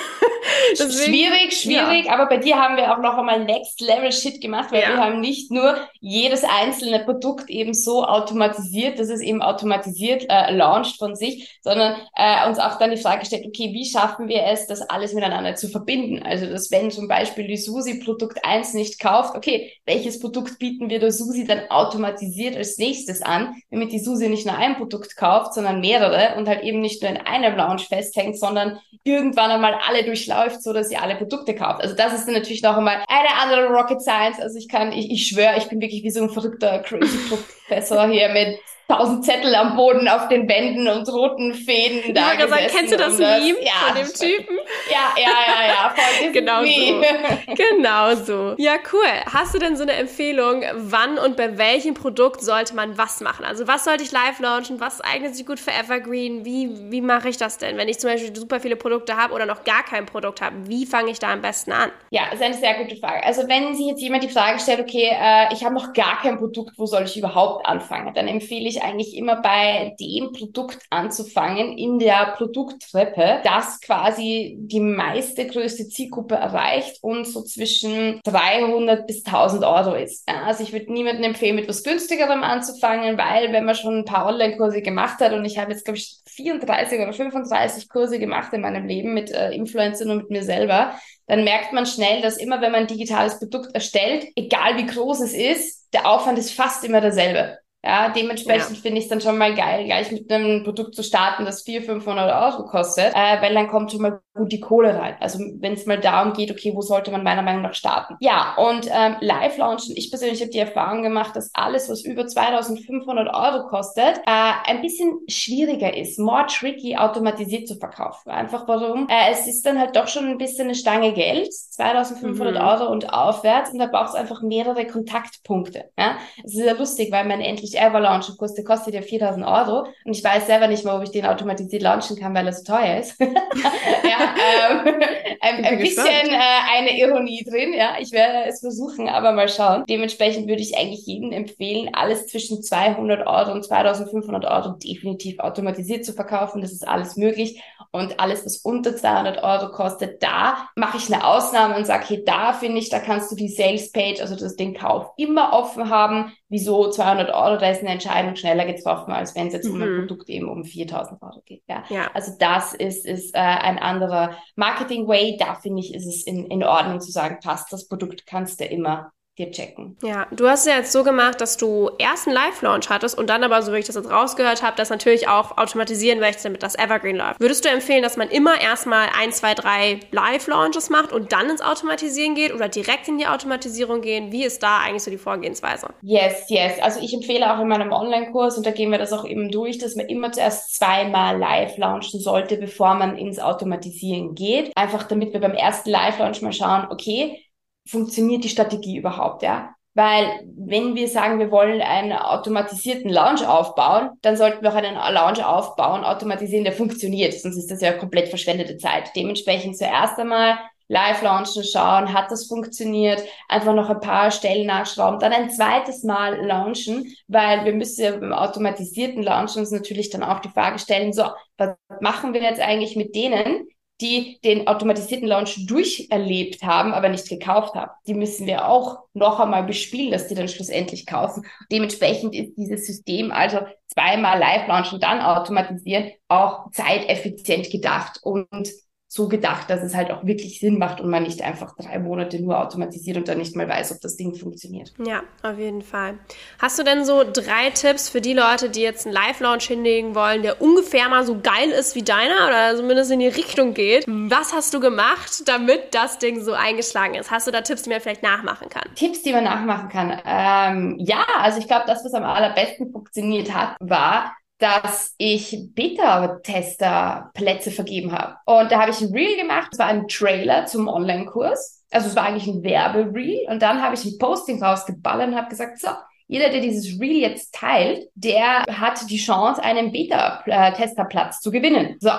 Deswegen, 0.73 1.13
schwierig, 1.13 1.61
schwierig, 1.61 2.07
ja. 2.07 2.13
aber 2.13 2.27
bei 2.27 2.39
dir 2.39 2.57
haben 2.57 2.77
wir 2.77 2.93
auch 2.93 3.01
noch 3.01 3.17
einmal 3.19 3.45
Next 3.45 3.81
Level 3.81 4.13
Shit 4.13 4.41
gemacht, 4.41 4.73
weil 4.73 4.83
ja. 4.83 4.89
wir 4.91 4.97
haben 4.99 5.21
nicht 5.21 5.51
nur 5.51 5.77
jedes 6.01 6.45
einzelne 6.45 7.01
Produkt 7.01 7.51
eben 7.51 7.75
so 7.75 8.05
automatisiert, 8.05 8.99
dass 8.99 9.09
es 9.09 9.21
eben 9.21 9.43
automatisiert 9.43 10.27
äh, 10.29 10.53
launcht 10.53 10.99
von 10.99 11.15
sich, 11.15 11.59
sondern 11.63 11.97
äh, 12.15 12.49
uns 12.49 12.59
auch 12.59 12.79
dann 12.79 12.91
die 12.91 12.97
Frage 12.97 13.21
gestellt, 13.21 13.45
okay, 13.47 13.73
wie 13.73 13.85
schaffen 13.85 14.29
wir 14.29 14.45
es, 14.45 14.67
das 14.67 14.83
alles 14.83 15.13
miteinander 15.13 15.55
zu 15.55 15.69
verbinden? 15.69 16.23
Also, 16.23 16.47
dass 16.47 16.71
wenn 16.71 16.91
zum 16.91 17.09
Beispiel 17.09 17.47
die 17.47 17.57
Susi 17.57 18.01
Produkt 18.01 18.45
1 18.45 18.75
nicht 18.75 18.99
kauft, 18.99 19.37
okay, 19.37 19.73
welches 19.85 20.21
Produkt 20.21 20.59
bieten 20.59 20.91
wir 20.91 21.01
der 21.01 21.13
Susi 21.13 21.45
dann 21.47 21.71
automatisiert 21.71 22.57
als 22.57 22.79
nächstes 22.79 23.23
an, 23.23 23.55
damit 23.71 23.93
die 23.93 24.01
Susi 24.01 24.29
nicht 24.29 24.47
nur 24.47 24.57
ein 24.57 24.77
Produkt 24.77 25.17
kauft, 25.17 25.55
sondern 25.55 25.81
mehrere 25.81 26.37
und 26.37 26.49
halt 26.49 26.63
eben 26.63 26.81
nicht 26.81 27.03
nur 27.03 27.11
in 27.11 27.19
einem 27.19 27.57
Launch 27.57 27.89
festhängt, 27.89 28.39
sondern 28.39 28.81
irgendwann 29.17 29.51
einmal 29.51 29.79
alle 29.87 30.05
durchläuft, 30.05 30.63
so 30.63 30.73
dass 30.73 30.91
ihr 30.91 31.03
alle 31.03 31.17
Produkte 31.17 31.55
kauft. 31.55 31.83
Also 31.83 31.95
das 31.95 32.13
ist 32.13 32.29
natürlich 32.29 32.63
noch 32.63 32.77
einmal 32.77 33.05
eine 33.09 33.41
andere 33.41 33.67
Rocket 33.69 34.01
Science. 34.03 34.39
Also 34.39 34.59
ich 34.59 34.69
kann, 34.69 34.93
ich, 34.93 35.11
ich 35.11 35.27
schwöre, 35.27 35.57
ich 35.57 35.69
bin 35.69 35.81
wirklich 35.81 36.03
wie 36.03 36.11
so 36.11 36.23
ein 36.23 36.31
verrückter 36.31 36.81
crazy 36.81 37.19
Professor 37.29 38.07
hier 38.09 38.29
mit 38.31 38.59
tausend 38.89 39.25
Zettel 39.25 39.55
am 39.55 39.77
Boden 39.77 40.07
auf 40.09 40.29
den 40.29 40.49
Wänden 40.49 40.87
und 40.87 41.09
roten 41.09 41.55
Fäden 41.55 42.15
da 42.15 42.35
ich 42.35 42.41
sagen, 42.41 42.67
kennst 42.69 42.93
du 42.93 42.97
das 42.97 43.19
Meme 43.19 43.57
ja, 43.61 43.73
von 43.87 43.97
dem 43.97 44.13
Typen? 44.13 44.57
Ja, 44.91 45.15
ja, 45.17 45.31
ja, 45.47 45.67
ja. 45.67 45.95
Voll 45.95 46.33
genau 46.33 46.65
so. 46.65 47.55
genau 47.55 48.15
so. 48.15 48.55
Ja, 48.59 48.75
cool. 48.93 49.33
Hast 49.33 49.55
du 49.55 49.59
denn 49.59 49.77
so 49.77 49.83
eine 49.83 49.93
Empfehlung, 49.93 50.63
wann 50.75 51.19
und 51.19 51.37
bei 51.37 51.59
welchem 51.59 51.95
Produkt 51.95 52.43
sollte 52.43 52.75
man 52.75 52.97
was 52.97 53.21
machen? 53.21 53.45
Also 53.45 53.67
was 53.67 53.85
sollte 53.85 54.05
ich 54.05 54.13
live 54.13 54.39
launchen? 54.41 54.81
Was 54.81 55.01
eignet 55.01 55.35
sich 55.35 55.47
gut 55.47 55.59
für 55.59 55.73
Evergreen? 55.73 56.45
Wie, 56.45 56.71
wie 56.91 57.01
mache 57.01 57.29
ich 57.29 57.37
das 57.37 57.59
denn? 57.59 57.77
Wenn 57.77 57.89
ich 57.89 57.99
zum 57.99 58.11
Beispiel 58.11 58.35
super 58.35 58.61
viele 58.61 58.77
Produkte 58.77 59.17
habe 59.17 59.35
oder 59.35 59.47
noch 59.47 59.65
gar 59.65 59.85
kein 59.85 60.07
Produkt 60.07 60.41
habe, 60.41 60.69
wie 60.69 60.87
fange 60.87 61.11
ich 61.11 61.19
da 61.19 61.33
am 61.33 61.43
besten 61.43 61.73
an? 61.73 61.91
Ja, 62.11 62.23
ist 62.33 62.43
eine 62.43 62.55
sehr 62.55 62.75
gute 62.75 62.97
Frage. 62.97 63.25
Also 63.25 63.49
wenn 63.49 63.75
sich 63.75 63.87
jetzt 63.87 64.01
jemand 64.01 64.23
die 64.23 64.29
Frage 64.29 64.61
stellt, 64.61 64.81
okay, 64.81 65.11
äh, 65.13 65.53
ich 65.53 65.65
habe 65.65 65.75
noch 65.75 65.93
gar 65.93 66.21
kein 66.21 66.39
Produkt, 66.39 66.79
wo 66.79 66.87
soll 66.87 67.03
ich 67.03 67.17
überhaupt 67.17 67.67
anfangen? 67.67 68.15
Dann 68.15 68.29
empfehle 68.29 68.69
ich 68.69 68.76
eigentlich 68.83 69.17
immer 69.17 69.43
bei 69.43 69.95
dem 70.01 70.33
Produkt 70.33 70.79
anzufangen 70.91 71.77
in 71.77 71.99
der 71.99 72.35
Produkttreppe, 72.37 73.41
das 73.45 73.81
quasi 73.81 74.57
die 74.59 74.81
meiste 74.81 75.47
größte 75.47 75.89
Zielgruppe 75.89 76.35
erreicht 76.35 76.99
und 77.03 77.27
so 77.27 77.43
zwischen 77.43 78.21
300 78.25 79.07
bis 79.07 79.25
1000 79.25 79.65
Euro 79.65 79.95
ist. 79.95 80.29
Also 80.29 80.63
ich 80.63 80.73
würde 80.73 80.93
niemandem 80.93 81.25
empfehlen, 81.25 81.57
mit 81.57 81.69
was 81.69 81.83
günstigerem 81.83 82.43
anzufangen, 82.43 83.19
weil 83.19 83.53
wenn 83.53 83.65
man 83.65 83.75
schon 83.75 83.99
ein 83.99 84.05
paar 84.05 84.27
Online-Kurse 84.27 84.83
gemacht 84.83 85.21
hat 85.21 85.33
und 85.33 85.45
ich 85.45 85.59
habe 85.59 85.73
jetzt, 85.73 85.85
glaube 85.85 85.99
ich, 85.99 86.19
34 86.27 87.01
oder 87.01 87.13
35 87.13 87.89
Kurse 87.89 88.19
gemacht 88.19 88.53
in 88.53 88.61
meinem 88.61 88.87
Leben 88.87 89.15
mit 89.15 89.31
äh, 89.31 89.51
Influencern 89.53 90.11
und 90.11 90.19
mit 90.19 90.31
mir 90.31 90.43
selber, 90.43 90.95
dann 91.27 91.45
merkt 91.45 91.73
man 91.73 91.87
schnell, 91.87 92.23
dass 92.23 92.37
immer, 92.37 92.61
wenn 92.61 92.73
man 92.73 92.83
ein 92.83 92.87
digitales 92.87 93.39
Produkt 93.39 93.75
erstellt, 93.75 94.27
egal 94.37 94.77
wie 94.77 94.87
groß 94.87 95.21
es 95.21 95.33
ist, 95.33 95.89
der 95.93 96.07
Aufwand 96.07 96.39
ist 96.39 96.53
fast 96.53 96.85
immer 96.85 97.01
derselbe. 97.01 97.59
Ja, 97.87 98.09
dementsprechend 98.09 98.77
ja. 98.77 98.83
finde 98.83 98.99
ich 98.99 99.05
es 99.05 99.11
dann 99.11 99.21
schon 99.21 99.39
mal 99.39 99.55
geil, 99.55 99.85
gleich 99.85 100.11
mit 100.11 100.31
einem 100.33 100.65
Produkt 100.65 100.97
zu 100.97 101.05
starten, 101.05 101.45
das 101.45 101.63
400, 101.63 102.03
500 102.03 102.35
Euro 102.35 102.67
kostet, 102.67 103.15
äh, 103.15 103.41
weil 103.41 103.55
dann 103.55 103.69
kommt 103.69 103.93
schon 103.93 104.03
mal 104.03 104.21
gut 104.35 104.51
die 104.51 104.59
Kohle 104.59 104.99
rein. 104.99 105.15
Also 105.21 105.39
wenn 105.39 105.75
es 105.75 105.87
mal 105.87 106.01
darum 106.01 106.33
geht, 106.33 106.51
okay, 106.51 106.73
wo 106.75 106.83
sollte 106.83 107.13
man 107.13 107.23
meiner 107.23 107.43
Meinung 107.43 107.63
nach 107.63 107.75
starten? 107.75 108.17
Ja, 108.19 108.57
und 108.57 108.89
ähm, 108.93 109.17
Live-Launchen, 109.21 109.97
ich 109.97 110.11
persönlich 110.11 110.41
habe 110.41 110.51
die 110.51 110.59
Erfahrung 110.59 111.05
gemacht, 111.05 111.37
dass 111.37 111.51
alles, 111.55 111.89
was 111.89 112.05
über 112.05 112.27
2500 112.27 113.33
Euro 113.33 113.69
kostet, 113.69 114.19
äh, 114.27 114.53
ein 114.65 114.83
bisschen 114.83 115.21
schwieriger 115.29 115.97
ist, 115.97 116.19
more 116.19 116.47
tricky 116.49 116.97
automatisiert 116.97 117.69
zu 117.69 117.77
verkaufen. 117.77 118.31
Einfach 118.31 118.67
warum? 118.67 119.09
Äh, 119.09 119.31
es 119.31 119.47
ist 119.47 119.65
dann 119.65 119.79
halt 119.79 119.95
doch 119.95 120.09
schon 120.09 120.27
ein 120.27 120.39
bisschen 120.39 120.65
eine 120.65 120.75
Stange 120.75 121.13
Geld, 121.13 121.55
2500 121.55 122.55
mhm. 122.55 122.61
Euro 122.61 122.91
und 122.91 123.13
aufwärts 123.13 123.71
und 123.71 123.79
da 123.79 123.87
braucht 123.87 124.09
es 124.09 124.15
einfach 124.17 124.43
mehrere 124.43 124.89
Kontaktpunkte. 124.89 125.85
Ja? 125.97 126.17
Es 126.45 126.55
ist 126.55 126.65
ja 126.65 126.73
lustig, 126.73 127.13
weil 127.13 127.27
man 127.27 127.41
endlich 127.41 127.76
ever 127.77 128.01
launchen 128.01 128.37
kostet, 128.37 128.67
kostet 128.67 128.95
ja 128.95 129.03
4000 129.03 129.47
Euro 129.47 129.87
und 130.05 130.17
ich 130.17 130.23
weiß 130.23 130.47
selber 130.47 130.67
nicht 130.69 130.85
mal, 130.85 130.97
ob 130.97 131.03
ich 131.03 131.11
den 131.11 131.27
automatisiert 131.27 131.83
launchen 131.83 132.17
kann, 132.17 132.35
weil 132.35 132.47
er 132.47 132.53
so 132.53 132.65
teuer 132.65 132.99
ist. 132.99 133.19
ja, 133.21 133.29
ähm, 133.29 134.95
ein, 135.41 135.65
ein 135.65 135.79
bisschen 135.79 136.07
äh, 136.07 136.77
eine 136.77 136.99
Ironie 136.99 137.45
drin, 137.45 137.73
ja, 137.73 137.97
ich 138.01 138.13
werde 138.13 138.49
es 138.49 138.61
versuchen, 138.61 139.09
aber 139.09 139.33
mal 139.33 139.49
schauen. 139.49 139.85
Dementsprechend 139.89 140.49
würde 140.49 140.63
ich 140.63 140.77
eigentlich 140.77 141.07
jedem 141.07 141.33
empfehlen, 141.33 141.91
alles 141.93 142.27
zwischen 142.27 142.63
200 142.63 143.27
Euro 143.27 143.53
und 143.53 143.65
2500 143.65 144.45
Euro 144.45 144.77
definitiv 144.77 145.39
automatisiert 145.39 146.05
zu 146.05 146.13
verkaufen. 146.13 146.61
Das 146.61 146.73
ist 146.73 146.87
alles 146.87 147.17
möglich 147.17 147.63
und 147.97 148.21
alles, 148.21 148.45
was 148.45 148.59
unter 148.59 148.97
200 148.97 149.43
Euro 149.43 149.71
kostet, 149.73 150.23
da 150.23 150.69
mache 150.77 150.97
ich 150.99 151.13
eine 151.13 151.25
Ausnahme 151.25 151.77
und 151.77 151.87
sage, 151.87 152.05
hey, 152.09 152.25
da 152.25 152.53
finde 152.53 152.79
ich, 152.79 152.89
da 152.89 152.99
kannst 152.99 153.31
du 153.31 153.37
die 153.37 153.49
Sales 153.49 153.93
Page, 153.93 154.21
also 154.21 154.37
das, 154.37 154.57
den 154.57 154.75
Kauf 154.75 155.11
immer 155.17 155.53
offen 155.53 155.91
haben. 155.91 156.33
Wieso 156.49 156.91
200 156.91 157.31
Euro? 157.35 157.59
Da 157.59 157.71
ist 157.71 157.81
eine 157.81 157.91
Entscheidung 157.91 158.37
schneller 158.37 158.67
getroffen, 158.67 159.13
als 159.13 159.35
wenn 159.35 159.49
es 159.49 159.55
jetzt 159.55 159.69
mhm. 159.69 159.75
um 159.75 159.83
ein 159.83 159.93
mhm. 159.93 159.99
Produkt 160.07 160.29
eben 160.29 160.49
um 160.49 160.65
4000 160.65 161.21
Euro 161.23 161.43
geht. 161.45 161.63
Ja. 161.69 161.85
ja. 161.89 162.11
Also 162.15 162.33
das 162.39 162.73
ist, 162.73 163.05
ist 163.05 163.35
äh, 163.35 163.39
ein 163.39 163.79
anderer 163.79 164.37
Marketing-Way. 164.55 165.39
Da 165.39 165.55
finde 165.55 165.81
ich, 165.81 165.95
ist 165.95 166.07
es 166.07 166.25
in, 166.25 166.47
in 166.47 166.63
Ordnung 166.63 167.01
zu 167.01 167.11
sagen, 167.11 167.39
passt, 167.43 167.73
das 167.73 167.89
Produkt 167.89 168.27
kannst 168.27 168.61
du 168.61 168.65
immer 168.65 169.13
dir 169.39 169.51
checken. 169.51 169.97
Ja, 170.03 170.27
du 170.31 170.49
hast 170.49 170.61
es 170.61 170.67
ja 170.67 170.79
jetzt 170.79 170.93
so 170.93 171.05
gemacht, 171.05 171.41
dass 171.41 171.57
du 171.57 171.91
erst 171.99 172.27
einen 172.27 172.35
Live-Launch 172.35 172.89
hattest 172.89 173.19
und 173.19 173.29
dann 173.29 173.45
aber, 173.45 173.61
so 173.63 173.73
wie 173.73 173.79
ich 173.79 173.87
das 173.87 173.97
jetzt 173.97 174.11
rausgehört 174.11 174.63
habe, 174.63 174.77
das 174.77 174.89
natürlich 174.89 175.29
auch 175.29 175.59
automatisieren 175.59 176.21
möchtest, 176.21 176.47
damit 176.47 176.63
das 176.63 176.75
Evergreen 176.79 177.17
läuft. 177.17 177.41
Würdest 177.41 177.65
du 177.65 177.69
empfehlen, 177.69 178.03
dass 178.03 178.17
man 178.17 178.29
immer 178.31 178.61
erstmal 178.61 179.09
ein, 179.19 179.33
zwei, 179.33 179.55
drei 179.55 180.01
Live-Launches 180.11 180.89
macht 180.91 181.13
und 181.13 181.33
dann 181.33 181.51
ins 181.51 181.61
Automatisieren 181.61 182.35
geht 182.35 182.55
oder 182.55 182.69
direkt 182.69 183.09
in 183.09 183.19
die 183.19 183.27
Automatisierung 183.27 184.01
gehen? 184.01 184.33
Wie 184.33 184.45
ist 184.45 184.63
da 184.63 184.79
eigentlich 184.79 185.03
so 185.03 185.11
die 185.11 185.19
Vorgehensweise? 185.19 185.89
Yes, 186.01 186.49
yes. 186.49 186.81
Also 186.81 187.01
ich 187.01 187.13
empfehle 187.13 187.55
auch 187.55 187.61
in 187.61 187.69
meinem 187.69 187.93
Online-Kurs, 187.93 188.57
und 188.57 188.67
da 188.67 188.71
gehen 188.71 188.91
wir 188.91 188.99
das 188.99 189.13
auch 189.13 189.27
eben 189.27 189.51
durch, 189.51 189.79
dass 189.79 189.97
man 189.97 190.07
immer 190.07 190.33
zuerst 190.33 190.77
zweimal 190.77 191.39
live 191.39 191.77
launchen 191.77 192.21
sollte, 192.21 192.57
bevor 192.57 192.95
man 192.95 193.19
ins 193.19 193.39
Automatisieren 193.39 194.35
geht. 194.35 194.73
Einfach 194.77 195.03
damit 195.03 195.33
wir 195.33 195.41
beim 195.41 195.53
ersten 195.53 195.91
Live-Launch 195.91 196.41
mal 196.43 196.53
schauen, 196.53 196.87
okay, 196.91 197.43
funktioniert 197.87 198.45
die 198.45 198.49
Strategie 198.49 198.97
überhaupt, 198.97 199.43
ja? 199.43 199.71
Weil 199.95 200.45
wenn 200.55 200.95
wir 200.95 201.09
sagen, 201.09 201.39
wir 201.39 201.51
wollen 201.51 201.81
einen 201.81 202.13
automatisierten 202.13 203.09
Launch 203.09 203.47
aufbauen, 203.47 204.11
dann 204.21 204.37
sollten 204.37 204.63
wir 204.63 204.71
auch 204.71 204.77
einen 204.77 204.95
Launch 204.95 205.43
aufbauen, 205.43 206.05
automatisieren, 206.05 206.65
der 206.65 206.75
funktioniert. 206.75 207.33
Sonst 207.33 207.57
ist 207.57 207.71
das 207.71 207.81
ja 207.81 207.93
komplett 207.93 208.29
verschwendete 208.29 208.77
Zeit. 208.77 209.13
Dementsprechend 209.17 209.79
zuerst 209.79 210.19
einmal 210.19 210.59
live 210.89 211.23
launchen, 211.23 211.65
schauen, 211.65 212.13
hat 212.13 212.31
das 212.31 212.47
funktioniert, 212.47 213.23
einfach 213.49 213.75
noch 213.75 213.91
ein 213.91 214.01
paar 214.01 214.31
Stellen 214.31 214.67
nachschrauben, 214.67 215.19
dann 215.19 215.33
ein 215.33 215.51
zweites 215.51 216.03
Mal 216.05 216.45
launchen, 216.47 217.13
weil 217.27 217.65
wir 217.65 217.73
müssen 217.73 218.05
ja 218.05 218.17
beim 218.17 218.33
automatisierten 218.33 219.23
Launch 219.23 219.57
uns 219.57 219.71
natürlich 219.71 220.11
dann 220.11 220.23
auch 220.23 220.41
die 220.41 220.51
Frage 220.51 220.79
stellen, 220.79 221.13
so, 221.13 221.25
was 221.57 221.71
machen 222.01 222.35
wir 222.35 222.43
jetzt 222.43 222.61
eigentlich 222.61 222.97
mit 222.97 223.15
denen, 223.15 223.67
die 224.01 224.39
den 224.45 224.69
automatisierten 224.69 225.27
Launch 225.27 225.67
durcherlebt 225.67 226.63
haben, 226.63 226.93
aber 226.93 227.09
nicht 227.09 227.29
gekauft 227.29 227.75
haben. 227.75 227.91
Die 228.07 228.15
müssen 228.15 228.47
wir 228.47 228.69
auch 228.69 229.05
noch 229.15 229.41
einmal 229.41 229.65
bespielen, 229.65 230.11
dass 230.11 230.29
die 230.29 230.35
dann 230.35 230.49
schlussendlich 230.49 231.07
kaufen. 231.07 231.47
Dementsprechend 231.73 232.35
ist 232.35 232.55
dieses 232.57 232.87
System 232.87 233.33
also 233.33 233.61
zweimal 233.87 234.39
live 234.39 234.67
launchen, 234.69 235.01
dann 235.01 235.21
automatisieren, 235.21 236.11
auch 236.29 236.71
zeiteffizient 236.73 237.71
gedacht 237.71 238.21
und 238.23 238.69
so 239.17 239.29
gedacht, 239.29 239.69
dass 239.71 239.83
es 239.83 239.95
halt 239.95 240.11
auch 240.11 240.25
wirklich 240.25 240.61
Sinn 240.61 240.79
macht 240.79 241.01
und 241.01 241.11
man 241.11 241.25
nicht 241.25 241.43
einfach 241.43 241.75
drei 241.77 241.99
Monate 241.99 242.41
nur 242.41 242.61
automatisiert 242.61 243.17
und 243.17 243.29
dann 243.29 243.39
nicht 243.39 243.57
mal 243.57 243.69
weiß, 243.69 243.93
ob 243.93 244.01
das 244.01 244.17
Ding 244.17 244.35
funktioniert. 244.35 244.93
Ja, 245.05 245.23
auf 245.43 245.59
jeden 245.59 245.83
Fall. 245.83 246.19
Hast 246.61 246.79
du 246.79 246.85
denn 246.85 247.05
so 247.05 247.25
drei 247.25 247.71
Tipps 247.71 248.09
für 248.09 248.21
die 248.21 248.35
Leute, 248.35 248.71
die 248.71 248.83
jetzt 248.83 249.07
einen 249.07 249.15
Live-Launch 249.15 249.65
hinlegen 249.65 250.15
wollen, 250.15 250.43
der 250.43 250.61
ungefähr 250.63 251.09
mal 251.09 251.25
so 251.25 251.41
geil 251.41 251.71
ist 251.71 251.95
wie 251.95 252.03
deiner 252.03 252.47
oder 252.47 252.77
zumindest 252.77 253.11
in 253.11 253.21
die 253.21 253.29
Richtung 253.29 253.75
geht? 253.75 254.05
Was 254.07 254.53
hast 254.53 254.73
du 254.75 254.81
gemacht, 254.81 255.43
damit 255.47 255.95
das 255.95 256.19
Ding 256.19 256.43
so 256.43 256.53
eingeschlagen 256.53 257.15
ist? 257.15 257.31
Hast 257.31 257.47
du 257.47 257.51
da 257.51 257.63
Tipps, 257.63 257.83
die 257.83 257.91
man 257.91 258.01
vielleicht 258.01 258.23
nachmachen 258.23 258.69
kann? 258.69 258.85
Tipps, 258.95 259.23
die 259.23 259.33
man 259.33 259.45
nachmachen 259.45 259.89
kann? 259.89 260.21
Ähm, 260.27 260.97
ja, 260.99 261.25
also 261.41 261.59
ich 261.59 261.67
glaube, 261.67 261.85
das, 261.87 262.05
was 262.05 262.15
am 262.15 262.25
allerbesten 262.25 262.93
funktioniert 262.93 263.55
hat, 263.55 263.77
war, 263.81 264.37
dass 264.59 265.15
ich 265.19 265.57
Beta-Tester-Plätze 265.75 267.71
vergeben 267.71 268.13
habe. 268.13 268.37
Und 268.47 268.73
da 268.73 268.81
habe 268.81 268.91
ich 268.91 269.01
ein 269.01 269.13
Reel 269.13 269.37
gemacht. 269.37 269.69
Das 269.73 269.79
war 269.79 269.87
ein 269.87 270.09
Trailer 270.09 270.67
zum 270.67 270.89
Online-Kurs. 270.89 271.85
Also 271.91 272.09
es 272.09 272.17
war 272.17 272.25
eigentlich 272.25 272.47
ein 272.47 272.63
Werbereel. 272.63 273.47
Und 273.49 273.61
dann 273.61 273.83
habe 273.83 273.95
ich 273.95 274.05
ein 274.05 274.19
Posting 274.19 274.63
rausgeballert 274.63 275.29
und 275.29 275.37
habe 275.37 275.49
gesagt, 275.49 275.79
so, 275.79 275.89
jeder, 276.29 276.49
der 276.49 276.61
dieses 276.61 277.01
Reel 277.01 277.21
jetzt 277.21 277.55
teilt, 277.55 278.09
der 278.15 278.65
hat 278.65 279.09
die 279.11 279.19
Chance, 279.19 279.63
einen 279.63 279.93
Beta-Testerplatz 279.93 281.41
zu 281.41 281.51
gewinnen. 281.51 281.97
So. 282.01 282.11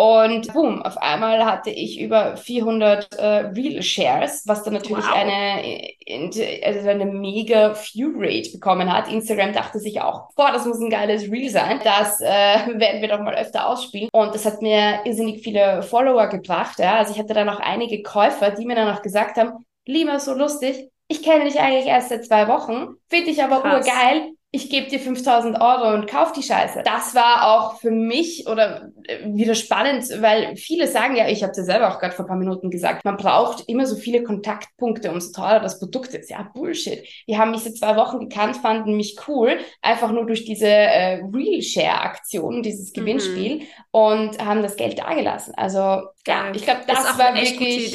Und 0.00 0.50
boom, 0.54 0.80
auf 0.80 0.96
einmal 0.96 1.44
hatte 1.44 1.68
ich 1.68 2.00
über 2.00 2.34
400 2.34 3.18
äh, 3.18 3.26
Real 3.54 3.82
Shares, 3.82 4.44
was 4.46 4.62
dann 4.62 4.72
natürlich 4.72 5.04
wow. 5.04 5.14
eine, 5.14 6.62
also 6.64 6.88
eine 6.88 7.04
mega 7.04 7.74
View 7.74 8.12
Rate 8.16 8.50
bekommen 8.50 8.90
hat. 8.90 9.12
Instagram 9.12 9.52
dachte 9.52 9.78
sich 9.78 10.00
auch, 10.00 10.30
boah, 10.36 10.52
das 10.54 10.64
muss 10.64 10.80
ein 10.80 10.88
geiles 10.88 11.30
Reel 11.30 11.50
sein. 11.50 11.80
Das 11.84 12.18
äh, 12.22 12.24
werden 12.80 13.02
wir 13.02 13.08
doch 13.08 13.20
mal 13.20 13.34
öfter 13.34 13.68
ausspielen. 13.68 14.08
Und 14.12 14.34
das 14.34 14.46
hat 14.46 14.62
mir 14.62 15.00
irrsinnig 15.04 15.42
viele 15.42 15.82
Follower 15.82 16.28
gebracht. 16.28 16.78
Ja? 16.78 16.96
Also 16.96 17.12
ich 17.12 17.18
hatte 17.18 17.34
dann 17.34 17.50
auch 17.50 17.60
einige 17.60 18.02
Käufer, 18.02 18.52
die 18.52 18.64
mir 18.64 18.76
dann 18.76 18.96
auch 18.96 19.02
gesagt 19.02 19.36
haben, 19.36 19.66
Lima, 19.86 20.18
so 20.18 20.32
lustig, 20.32 20.88
ich 21.08 21.22
kenne 21.22 21.44
dich 21.44 21.60
eigentlich 21.60 21.84
erst 21.84 22.08
seit 22.08 22.24
zwei 22.24 22.48
Wochen, 22.48 22.94
finde 23.10 23.32
ich 23.32 23.42
aber 23.44 23.58
urgeil 23.58 24.32
ich 24.52 24.68
gebe 24.68 24.88
dir 24.88 24.98
5000 24.98 25.60
Euro 25.60 25.94
und 25.94 26.08
kauf 26.08 26.32
die 26.32 26.42
Scheiße. 26.42 26.82
Das 26.84 27.14
war 27.14 27.46
auch 27.46 27.78
für 27.78 27.92
mich 27.92 28.48
oder 28.48 28.90
äh, 29.04 29.18
wieder 29.26 29.54
spannend, 29.54 30.04
weil 30.20 30.56
viele 30.56 30.88
sagen 30.88 31.14
ja, 31.14 31.28
ich 31.28 31.44
habe 31.44 31.52
dir 31.52 31.62
selber 31.62 31.88
auch 31.88 32.00
gerade 32.00 32.14
vor 32.14 32.24
ein 32.24 32.28
paar 32.28 32.36
Minuten 32.36 32.68
gesagt, 32.68 33.04
man 33.04 33.16
braucht 33.16 33.68
immer 33.68 33.86
so 33.86 33.94
viele 33.94 34.24
Kontaktpunkte, 34.24 35.12
umso 35.12 35.30
teurer 35.32 35.60
das 35.60 35.78
Produkt 35.78 36.14
ist. 36.14 36.30
Ja, 36.30 36.50
Bullshit. 36.52 37.06
Die 37.28 37.38
haben 37.38 37.52
mich 37.52 37.60
seit 37.60 37.76
zwei 37.76 37.94
Wochen 37.94 38.18
gekannt, 38.18 38.56
fanden 38.56 38.96
mich 38.96 39.16
cool, 39.28 39.56
einfach 39.82 40.10
nur 40.10 40.26
durch 40.26 40.44
diese 40.44 40.66
äh, 40.66 41.22
Real-Share-Aktion, 41.32 42.64
dieses 42.64 42.90
mhm. 42.90 42.94
Gewinnspiel 42.94 43.56
mhm. 43.58 43.66
und 43.92 44.44
haben 44.44 44.62
das 44.62 44.74
Geld 44.74 44.98
dagelassen. 44.98 45.54
Also 45.56 45.78
ja, 46.26 46.50
ich 46.52 46.62
glaube, 46.62 46.80
das 46.88 47.18
war 47.18 47.36
wirklich... 47.36 47.94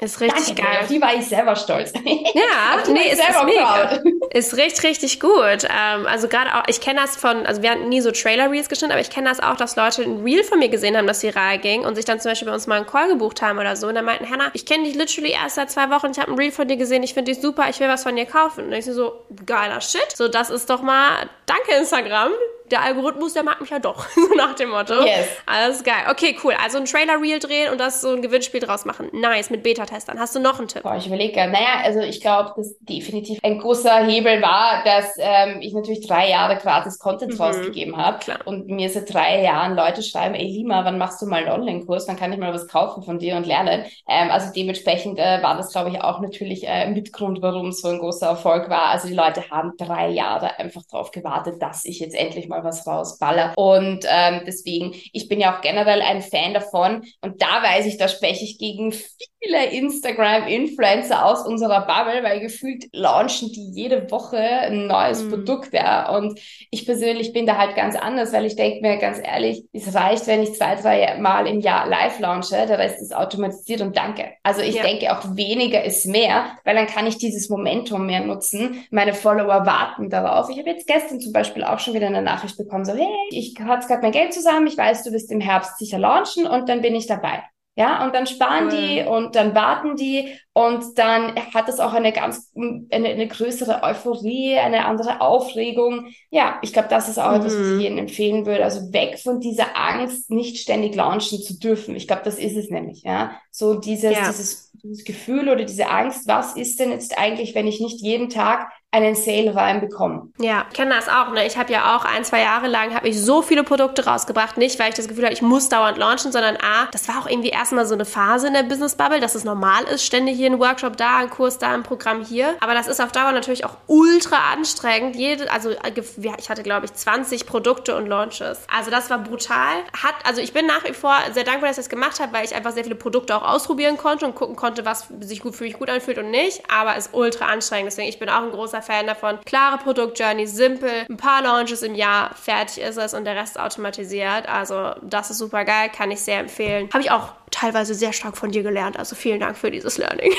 Ist 0.00 0.20
richtig 0.20 0.56
Danke, 0.56 0.62
geil. 0.62 0.78
Auf 0.80 0.88
die 0.88 1.00
war 1.00 1.14
ich 1.14 1.26
selber 1.26 1.54
stolz. 1.54 1.92
Ja, 1.94 2.82
nee, 2.92 3.12
ist, 3.12 3.20
ist 3.20 3.44
mega. 3.44 4.02
Ist 4.34 4.56
richtig, 4.56 4.82
richtig 4.84 5.20
gut. 5.20 5.64
Ähm, 5.64 6.06
also 6.06 6.26
gerade 6.26 6.54
auch, 6.54 6.62
ich 6.66 6.80
kenne 6.80 7.00
das 7.00 7.16
von, 7.16 7.44
also 7.44 7.60
wir 7.60 7.70
hatten 7.70 7.90
nie 7.90 8.00
so 8.00 8.10
Trailer-Reels 8.10 8.70
geschnitten, 8.70 8.92
aber 8.92 9.02
ich 9.02 9.10
kenne 9.10 9.28
das 9.28 9.40
auch, 9.40 9.56
dass 9.56 9.76
Leute 9.76 10.02
ein 10.02 10.22
Reel 10.22 10.42
von 10.42 10.58
mir 10.58 10.70
gesehen 10.70 10.96
haben, 10.96 11.06
das 11.06 11.22
viral 11.22 11.58
ging 11.58 11.84
und 11.84 11.96
sich 11.96 12.06
dann 12.06 12.18
zum 12.18 12.30
Beispiel 12.30 12.48
bei 12.48 12.54
uns 12.54 12.66
mal 12.66 12.76
einen 12.76 12.86
Call 12.86 13.08
gebucht 13.08 13.42
haben 13.42 13.58
oder 13.58 13.76
so. 13.76 13.88
Und 13.88 13.94
dann 13.94 14.06
meinten, 14.06 14.30
Hannah, 14.30 14.50
ich 14.54 14.64
kenne 14.64 14.84
dich 14.84 14.94
literally 14.94 15.32
erst 15.32 15.56
seit 15.56 15.70
zwei 15.70 15.90
Wochen, 15.90 16.12
ich 16.12 16.18
habe 16.18 16.32
ein 16.32 16.38
Reel 16.38 16.50
von 16.50 16.66
dir 16.66 16.78
gesehen, 16.78 17.02
ich 17.02 17.12
finde 17.12 17.30
dich 17.30 17.42
super, 17.42 17.68
ich 17.68 17.78
will 17.78 17.88
was 17.88 18.04
von 18.04 18.16
dir 18.16 18.24
kaufen. 18.24 18.64
Und 18.64 18.72
ich 18.72 18.86
so, 18.86 19.22
geiler 19.44 19.82
Shit. 19.82 20.16
So, 20.16 20.28
das 20.28 20.48
ist 20.48 20.70
doch 20.70 20.80
mal, 20.80 21.28
danke 21.44 21.72
Instagram 21.78 22.32
der 22.72 22.82
Algorithmus, 22.82 23.34
der 23.34 23.42
mag 23.42 23.60
mich 23.60 23.70
ja 23.70 23.78
doch, 23.78 24.08
so 24.14 24.34
nach 24.34 24.54
dem 24.54 24.70
Motto. 24.70 25.04
Yes. 25.04 25.28
Alles 25.46 25.84
geil. 25.84 26.04
Okay, 26.10 26.36
cool. 26.42 26.54
Also 26.62 26.78
ein 26.78 26.86
Trailer-Reel 26.86 27.38
drehen 27.38 27.70
und 27.70 27.78
das 27.78 28.00
so 28.00 28.10
ein 28.10 28.22
Gewinnspiel 28.22 28.60
draus 28.60 28.84
machen. 28.84 29.08
Nice, 29.12 29.50
mit 29.50 29.62
Beta-Testern. 29.62 30.18
Hast 30.18 30.34
du 30.34 30.40
noch 30.40 30.58
einen 30.58 30.68
Tipp? 30.68 30.82
Boah, 30.82 30.96
ich 30.96 31.06
überlege 31.06 31.34
gerade. 31.34 31.52
Naja, 31.52 31.82
also 31.84 32.00
ich 32.00 32.20
glaube, 32.20 32.54
dass 32.56 32.76
definitiv 32.80 33.38
ein 33.42 33.58
großer 33.58 34.04
Hebel 34.04 34.40
war, 34.42 34.82
dass 34.84 35.14
ähm, 35.18 35.60
ich 35.60 35.74
natürlich 35.74 36.06
drei 36.06 36.30
Jahre 36.30 36.56
gratis 36.56 36.98
Content 36.98 37.34
mhm. 37.34 37.40
rausgegeben 37.40 37.96
habe. 37.96 38.18
Und 38.44 38.68
mir 38.68 38.88
seit 38.88 39.12
drei 39.12 39.42
Jahren 39.42 39.76
Leute 39.76 40.02
schreiben, 40.02 40.34
ey 40.34 40.46
Lima, 40.46 40.84
wann 40.84 40.98
machst 40.98 41.20
du 41.20 41.26
mal 41.26 41.44
einen 41.44 41.60
Online-Kurs? 41.60 42.06
Dann 42.06 42.16
kann 42.16 42.32
ich 42.32 42.38
mal 42.38 42.54
was 42.54 42.68
kaufen 42.68 43.02
von 43.02 43.18
dir 43.18 43.36
und 43.36 43.46
lernen. 43.46 43.84
Ähm, 44.08 44.30
also 44.30 44.52
dementsprechend 44.54 45.18
äh, 45.18 45.42
war 45.42 45.56
das, 45.56 45.72
glaube 45.72 45.90
ich, 45.90 46.00
auch 46.00 46.20
natürlich 46.20 46.66
äh, 46.66 46.88
Mitgrund, 46.88 47.42
warum 47.42 47.68
es 47.68 47.80
so 47.82 47.88
ein 47.88 47.98
großer 47.98 48.28
Erfolg 48.28 48.70
war. 48.70 48.86
Also 48.86 49.08
die 49.08 49.14
Leute 49.14 49.50
haben 49.50 49.72
drei 49.76 50.08
Jahre 50.08 50.58
einfach 50.58 50.82
darauf 50.90 51.10
gewartet, 51.10 51.60
dass 51.60 51.84
ich 51.84 52.00
jetzt 52.00 52.14
endlich 52.14 52.48
mal 52.48 52.61
was 52.64 52.86
rausballer. 52.86 53.52
Und 53.56 54.06
ähm, 54.08 54.42
deswegen, 54.46 54.94
ich 55.12 55.28
bin 55.28 55.40
ja 55.40 55.56
auch 55.56 55.60
generell 55.60 56.02
ein 56.02 56.22
Fan 56.22 56.54
davon. 56.54 57.02
Und 57.20 57.42
da 57.42 57.62
weiß 57.62 57.86
ich, 57.86 57.96
da 57.96 58.08
spreche 58.08 58.44
ich 58.44 58.58
gegen 58.58 58.92
viele 58.92 59.66
Instagram-Influencer 59.66 61.24
aus 61.24 61.46
unserer 61.46 61.86
Bubble, 61.86 62.22
weil 62.22 62.40
gefühlt 62.40 62.84
launchen 62.92 63.50
die 63.52 63.70
jede 63.72 64.10
Woche 64.10 64.38
ein 64.38 64.86
neues 64.86 65.24
mhm. 65.24 65.30
Produkt. 65.30 65.72
Ja. 65.72 66.14
Und 66.16 66.38
ich 66.70 66.86
persönlich 66.86 67.32
bin 67.32 67.46
da 67.46 67.56
halt 67.56 67.74
ganz 67.74 67.96
anders, 67.96 68.32
weil 68.32 68.44
ich 68.44 68.56
denke 68.56 68.80
mir 68.80 68.98
ganz 68.98 69.18
ehrlich, 69.22 69.64
es 69.72 69.94
reicht, 69.94 70.26
wenn 70.26 70.42
ich 70.42 70.54
zwei, 70.54 70.76
drei 70.76 71.18
Mal 71.18 71.46
im 71.46 71.60
Jahr 71.60 71.88
live 71.88 72.18
launche, 72.20 72.66
der 72.66 72.78
Rest 72.78 73.00
ist 73.00 73.14
automatisiert 73.14 73.80
und 73.80 73.96
danke. 73.96 74.32
Also 74.42 74.60
ich 74.60 74.76
ja. 74.76 74.82
denke 74.82 75.16
auch 75.16 75.36
weniger 75.36 75.82
ist 75.82 76.06
mehr, 76.06 76.56
weil 76.64 76.76
dann 76.76 76.86
kann 76.86 77.06
ich 77.06 77.18
dieses 77.18 77.48
Momentum 77.48 78.06
mehr 78.06 78.20
nutzen. 78.20 78.84
Meine 78.90 79.14
Follower 79.14 79.66
warten 79.66 80.10
darauf. 80.10 80.50
Ich 80.50 80.58
habe 80.58 80.70
jetzt 80.70 80.86
gestern 80.86 81.20
zum 81.20 81.32
Beispiel 81.32 81.64
auch 81.64 81.78
schon 81.78 81.94
wieder 81.94 82.06
eine 82.06 82.22
Nachricht 82.22 82.41
bekommen, 82.56 82.84
so, 82.84 82.92
hey, 82.92 83.08
ich 83.30 83.54
hatte 83.60 83.86
gerade 83.86 84.02
mein 84.02 84.12
Geld 84.12 84.32
zusammen, 84.34 84.66
ich 84.66 84.76
weiß, 84.76 85.04
du 85.04 85.12
wirst 85.12 85.30
im 85.30 85.40
Herbst 85.40 85.78
sicher 85.78 85.98
launchen 85.98 86.46
und 86.46 86.68
dann 86.68 86.82
bin 86.82 86.94
ich 86.94 87.06
dabei. 87.06 87.42
Ja, 87.74 88.04
und 88.04 88.14
dann 88.14 88.26
sparen 88.26 88.68
cool. 88.70 88.76
die 88.76 89.02
und 89.02 89.34
dann 89.34 89.54
warten 89.54 89.96
die 89.96 90.38
und 90.52 90.98
dann 90.98 91.34
hat 91.54 91.70
es 91.70 91.80
auch 91.80 91.94
eine 91.94 92.12
ganz, 92.12 92.52
eine, 92.54 93.08
eine 93.08 93.26
größere 93.26 93.82
Euphorie, 93.82 94.58
eine 94.58 94.84
andere 94.84 95.22
Aufregung. 95.22 96.08
Ja, 96.30 96.58
ich 96.60 96.74
glaube, 96.74 96.88
das 96.88 97.08
ist 97.08 97.18
auch 97.18 97.30
mhm. 97.30 97.36
etwas, 97.36 97.58
was 97.58 97.66
ich 97.68 97.86
Ihnen 97.86 97.96
empfehlen 97.96 98.44
würde. 98.44 98.64
Also 98.64 98.92
weg 98.92 99.18
von 99.18 99.40
dieser 99.40 99.74
Angst, 99.74 100.30
nicht 100.30 100.58
ständig 100.58 100.94
launchen 100.94 101.40
zu 101.40 101.58
dürfen. 101.58 101.96
Ich 101.96 102.06
glaube, 102.06 102.22
das 102.26 102.36
ist 102.36 102.56
es 102.58 102.68
nämlich, 102.68 103.04
ja. 103.04 103.40
So 103.50 103.80
dieses, 103.80 104.12
ja. 104.12 104.28
dieses, 104.28 104.70
dieses 104.74 105.04
Gefühl 105.04 105.48
oder 105.48 105.64
diese 105.64 105.88
Angst, 105.88 106.28
was 106.28 106.56
ist 106.56 106.78
denn 106.78 106.90
jetzt 106.90 107.18
eigentlich, 107.18 107.54
wenn 107.54 107.66
ich 107.66 107.80
nicht 107.80 108.02
jeden 108.02 108.28
Tag 108.28 108.70
einen 108.92 109.14
Sale 109.14 109.54
reinbekommen. 109.54 110.34
Ja, 110.38 110.66
ich 110.70 110.76
kenne 110.76 110.94
das 110.94 111.08
auch. 111.08 111.32
Ne? 111.32 111.46
Ich 111.46 111.56
habe 111.56 111.72
ja 111.72 111.96
auch 111.96 112.04
ein, 112.04 112.24
zwei 112.24 112.42
Jahre 112.42 112.68
lang 112.68 112.94
habe 112.94 113.08
ich 113.08 113.18
so 113.18 113.40
viele 113.40 113.64
Produkte 113.64 114.04
rausgebracht, 114.04 114.58
nicht 114.58 114.78
weil 114.78 114.90
ich 114.90 114.94
das 114.94 115.08
Gefühl 115.08 115.24
habe, 115.24 115.32
ich 115.32 115.40
muss 115.40 115.70
dauernd 115.70 115.96
launchen, 115.96 116.30
sondern 116.30 116.56
a, 116.56 116.88
das 116.92 117.08
war 117.08 117.18
auch 117.18 117.26
irgendwie 117.26 117.48
erstmal 117.48 117.86
so 117.86 117.94
eine 117.94 118.04
Phase 118.04 118.48
in 118.48 118.52
der 118.52 118.64
Business 118.64 118.94
Bubble, 118.94 119.18
dass 119.18 119.34
es 119.34 119.44
normal 119.44 119.84
ist, 119.84 120.04
ständig 120.04 120.36
hier 120.36 120.50
ein 120.50 120.60
Workshop 120.60 120.98
da, 120.98 121.18
ein 121.18 121.30
Kurs 121.30 121.56
da, 121.56 121.72
ein 121.72 121.82
Programm 121.82 122.22
hier. 122.22 122.54
Aber 122.60 122.74
das 122.74 122.86
ist 122.86 123.00
auf 123.00 123.12
Dauer 123.12 123.32
natürlich 123.32 123.64
auch 123.64 123.76
ultra 123.86 124.52
anstrengend. 124.52 125.16
Jede, 125.16 125.50
also 125.50 125.70
ich 125.70 126.50
hatte 126.50 126.62
glaube 126.62 126.84
ich 126.84 126.92
20 126.92 127.46
Produkte 127.46 127.96
und 127.96 128.06
Launches. 128.06 128.66
Also 128.70 128.90
das 128.90 129.08
war 129.08 129.18
brutal. 129.18 129.78
Hat, 130.02 130.14
also 130.24 130.42
ich 130.42 130.52
bin 130.52 130.66
nach 130.66 130.84
wie 130.84 130.92
vor 130.92 131.16
sehr 131.32 131.44
dankbar, 131.44 131.70
dass 131.70 131.78
ich 131.78 131.84
das 131.84 131.88
gemacht 131.88 132.20
habe, 132.20 132.34
weil 132.34 132.44
ich 132.44 132.54
einfach 132.54 132.72
sehr 132.72 132.84
viele 132.84 132.96
Produkte 132.96 133.34
auch 133.34 133.42
ausprobieren 133.42 133.96
konnte 133.96 134.26
und 134.26 134.34
gucken 134.34 134.54
konnte, 134.54 134.84
was 134.84 135.08
sich 135.20 135.40
gut 135.40 135.56
für 135.56 135.64
mich 135.64 135.78
gut 135.78 135.88
anfühlt 135.88 136.18
und 136.18 136.30
nicht. 136.30 136.62
Aber 136.70 136.94
es 136.94 137.06
ist 137.06 137.14
ultra 137.14 137.46
anstrengend. 137.46 137.86
Deswegen 137.86 138.10
ich 138.10 138.18
bin 138.18 138.28
auch 138.28 138.42
ein 138.42 138.50
großer 138.50 138.81
Fan 138.82 139.06
davon. 139.06 139.38
Klare 139.44 139.78
Produktjourney, 139.78 140.46
simpel, 140.46 141.06
ein 141.08 141.16
paar 141.16 141.42
Launches 141.42 141.82
im 141.82 141.94
Jahr, 141.94 142.34
fertig 142.34 142.82
ist 142.82 142.98
es 142.98 143.14
und 143.14 143.24
der 143.24 143.36
Rest 143.36 143.58
automatisiert. 143.58 144.48
Also 144.48 144.94
das 145.02 145.30
ist 145.30 145.38
super 145.38 145.64
geil, 145.64 145.90
kann 145.94 146.10
ich 146.10 146.20
sehr 146.20 146.40
empfehlen. 146.40 146.88
Habe 146.92 147.02
ich 147.02 147.10
auch 147.10 147.28
teilweise 147.52 147.94
sehr 147.94 148.12
stark 148.12 148.36
von 148.36 148.50
dir 148.50 148.62
gelernt. 148.62 148.98
Also 148.98 149.14
vielen 149.14 149.38
Dank 149.38 149.56
für 149.56 149.70
dieses 149.70 149.98
Learning. 149.98 150.32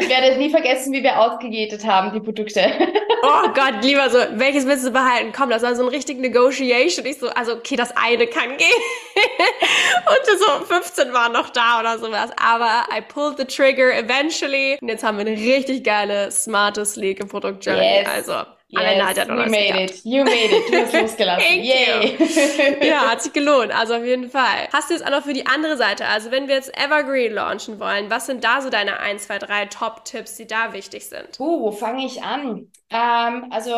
ich 0.00 0.08
werde 0.08 0.38
nie 0.38 0.50
vergessen, 0.50 0.92
wie 0.92 1.02
wir 1.02 1.18
ausgejätet 1.18 1.84
haben, 1.84 2.12
die 2.12 2.20
Produkte. 2.20 2.60
oh 3.22 3.48
Gott, 3.54 3.82
lieber 3.82 4.08
so, 4.08 4.18
welches 4.34 4.66
willst 4.66 4.86
du 4.86 4.90
behalten? 4.92 5.32
Komm, 5.36 5.50
das 5.50 5.62
war 5.62 5.74
so 5.74 5.82
ein 5.82 5.88
richtig 5.88 6.18
Negotiation. 6.18 7.04
Ich 7.06 7.18
so, 7.18 7.28
also 7.30 7.54
okay, 7.54 7.76
das 7.76 7.96
eine 7.96 8.26
kann 8.26 8.56
gehen. 8.56 8.68
und 9.16 10.38
so 10.38 10.64
15 10.66 11.12
waren 11.12 11.32
noch 11.32 11.50
da 11.50 11.80
oder 11.80 11.98
sowas. 11.98 12.30
Aber 12.36 12.84
I 12.96 13.00
pulled 13.00 13.38
the 13.38 13.44
trigger 13.44 13.92
eventually. 13.92 14.78
Und 14.80 14.88
jetzt 14.88 15.02
haben 15.02 15.18
wir 15.18 15.26
eine 15.26 15.36
richtig 15.36 15.82
geile, 15.82 16.30
smarte, 16.30 16.84
sleeke 16.84 17.26
Produktjourney. 17.26 18.02
Yes. 18.04 18.08
Also 18.08 18.59
Yes, 18.72 19.16
you 19.16 19.50
made 19.50 19.84
it. 19.84 20.04
You 20.04 20.24
made 20.24 20.52
it. 20.52 20.72
Du 20.72 20.76
hast 20.76 20.92
losgelassen. 21.18 21.44
Yay. 21.44 22.16
ja, 22.88 23.10
hat 23.10 23.22
sich 23.22 23.32
gelohnt. 23.32 23.72
Also 23.74 23.94
auf 23.94 24.04
jeden 24.04 24.30
Fall. 24.30 24.68
Hast 24.72 24.90
du 24.90 24.94
jetzt 24.94 25.04
auch 25.04 25.10
noch 25.10 25.24
für 25.24 25.32
die 25.32 25.46
andere 25.46 25.76
Seite, 25.76 26.06
also 26.06 26.30
wenn 26.30 26.46
wir 26.46 26.54
jetzt 26.54 26.72
Evergreen 26.78 27.32
launchen 27.34 27.80
wollen, 27.80 28.10
was 28.10 28.26
sind 28.26 28.44
da 28.44 28.60
so 28.60 28.70
deine 28.70 29.00
1, 29.00 29.24
2, 29.24 29.38
3 29.38 29.66
Top-Tipps, 29.66 30.36
die 30.36 30.46
da 30.46 30.72
wichtig 30.72 31.08
sind? 31.08 31.38
Uh, 31.40 31.60
wo 31.60 31.72
fange 31.72 32.06
ich 32.06 32.22
an? 32.22 32.70
Ähm, 32.92 33.46
also 33.50 33.70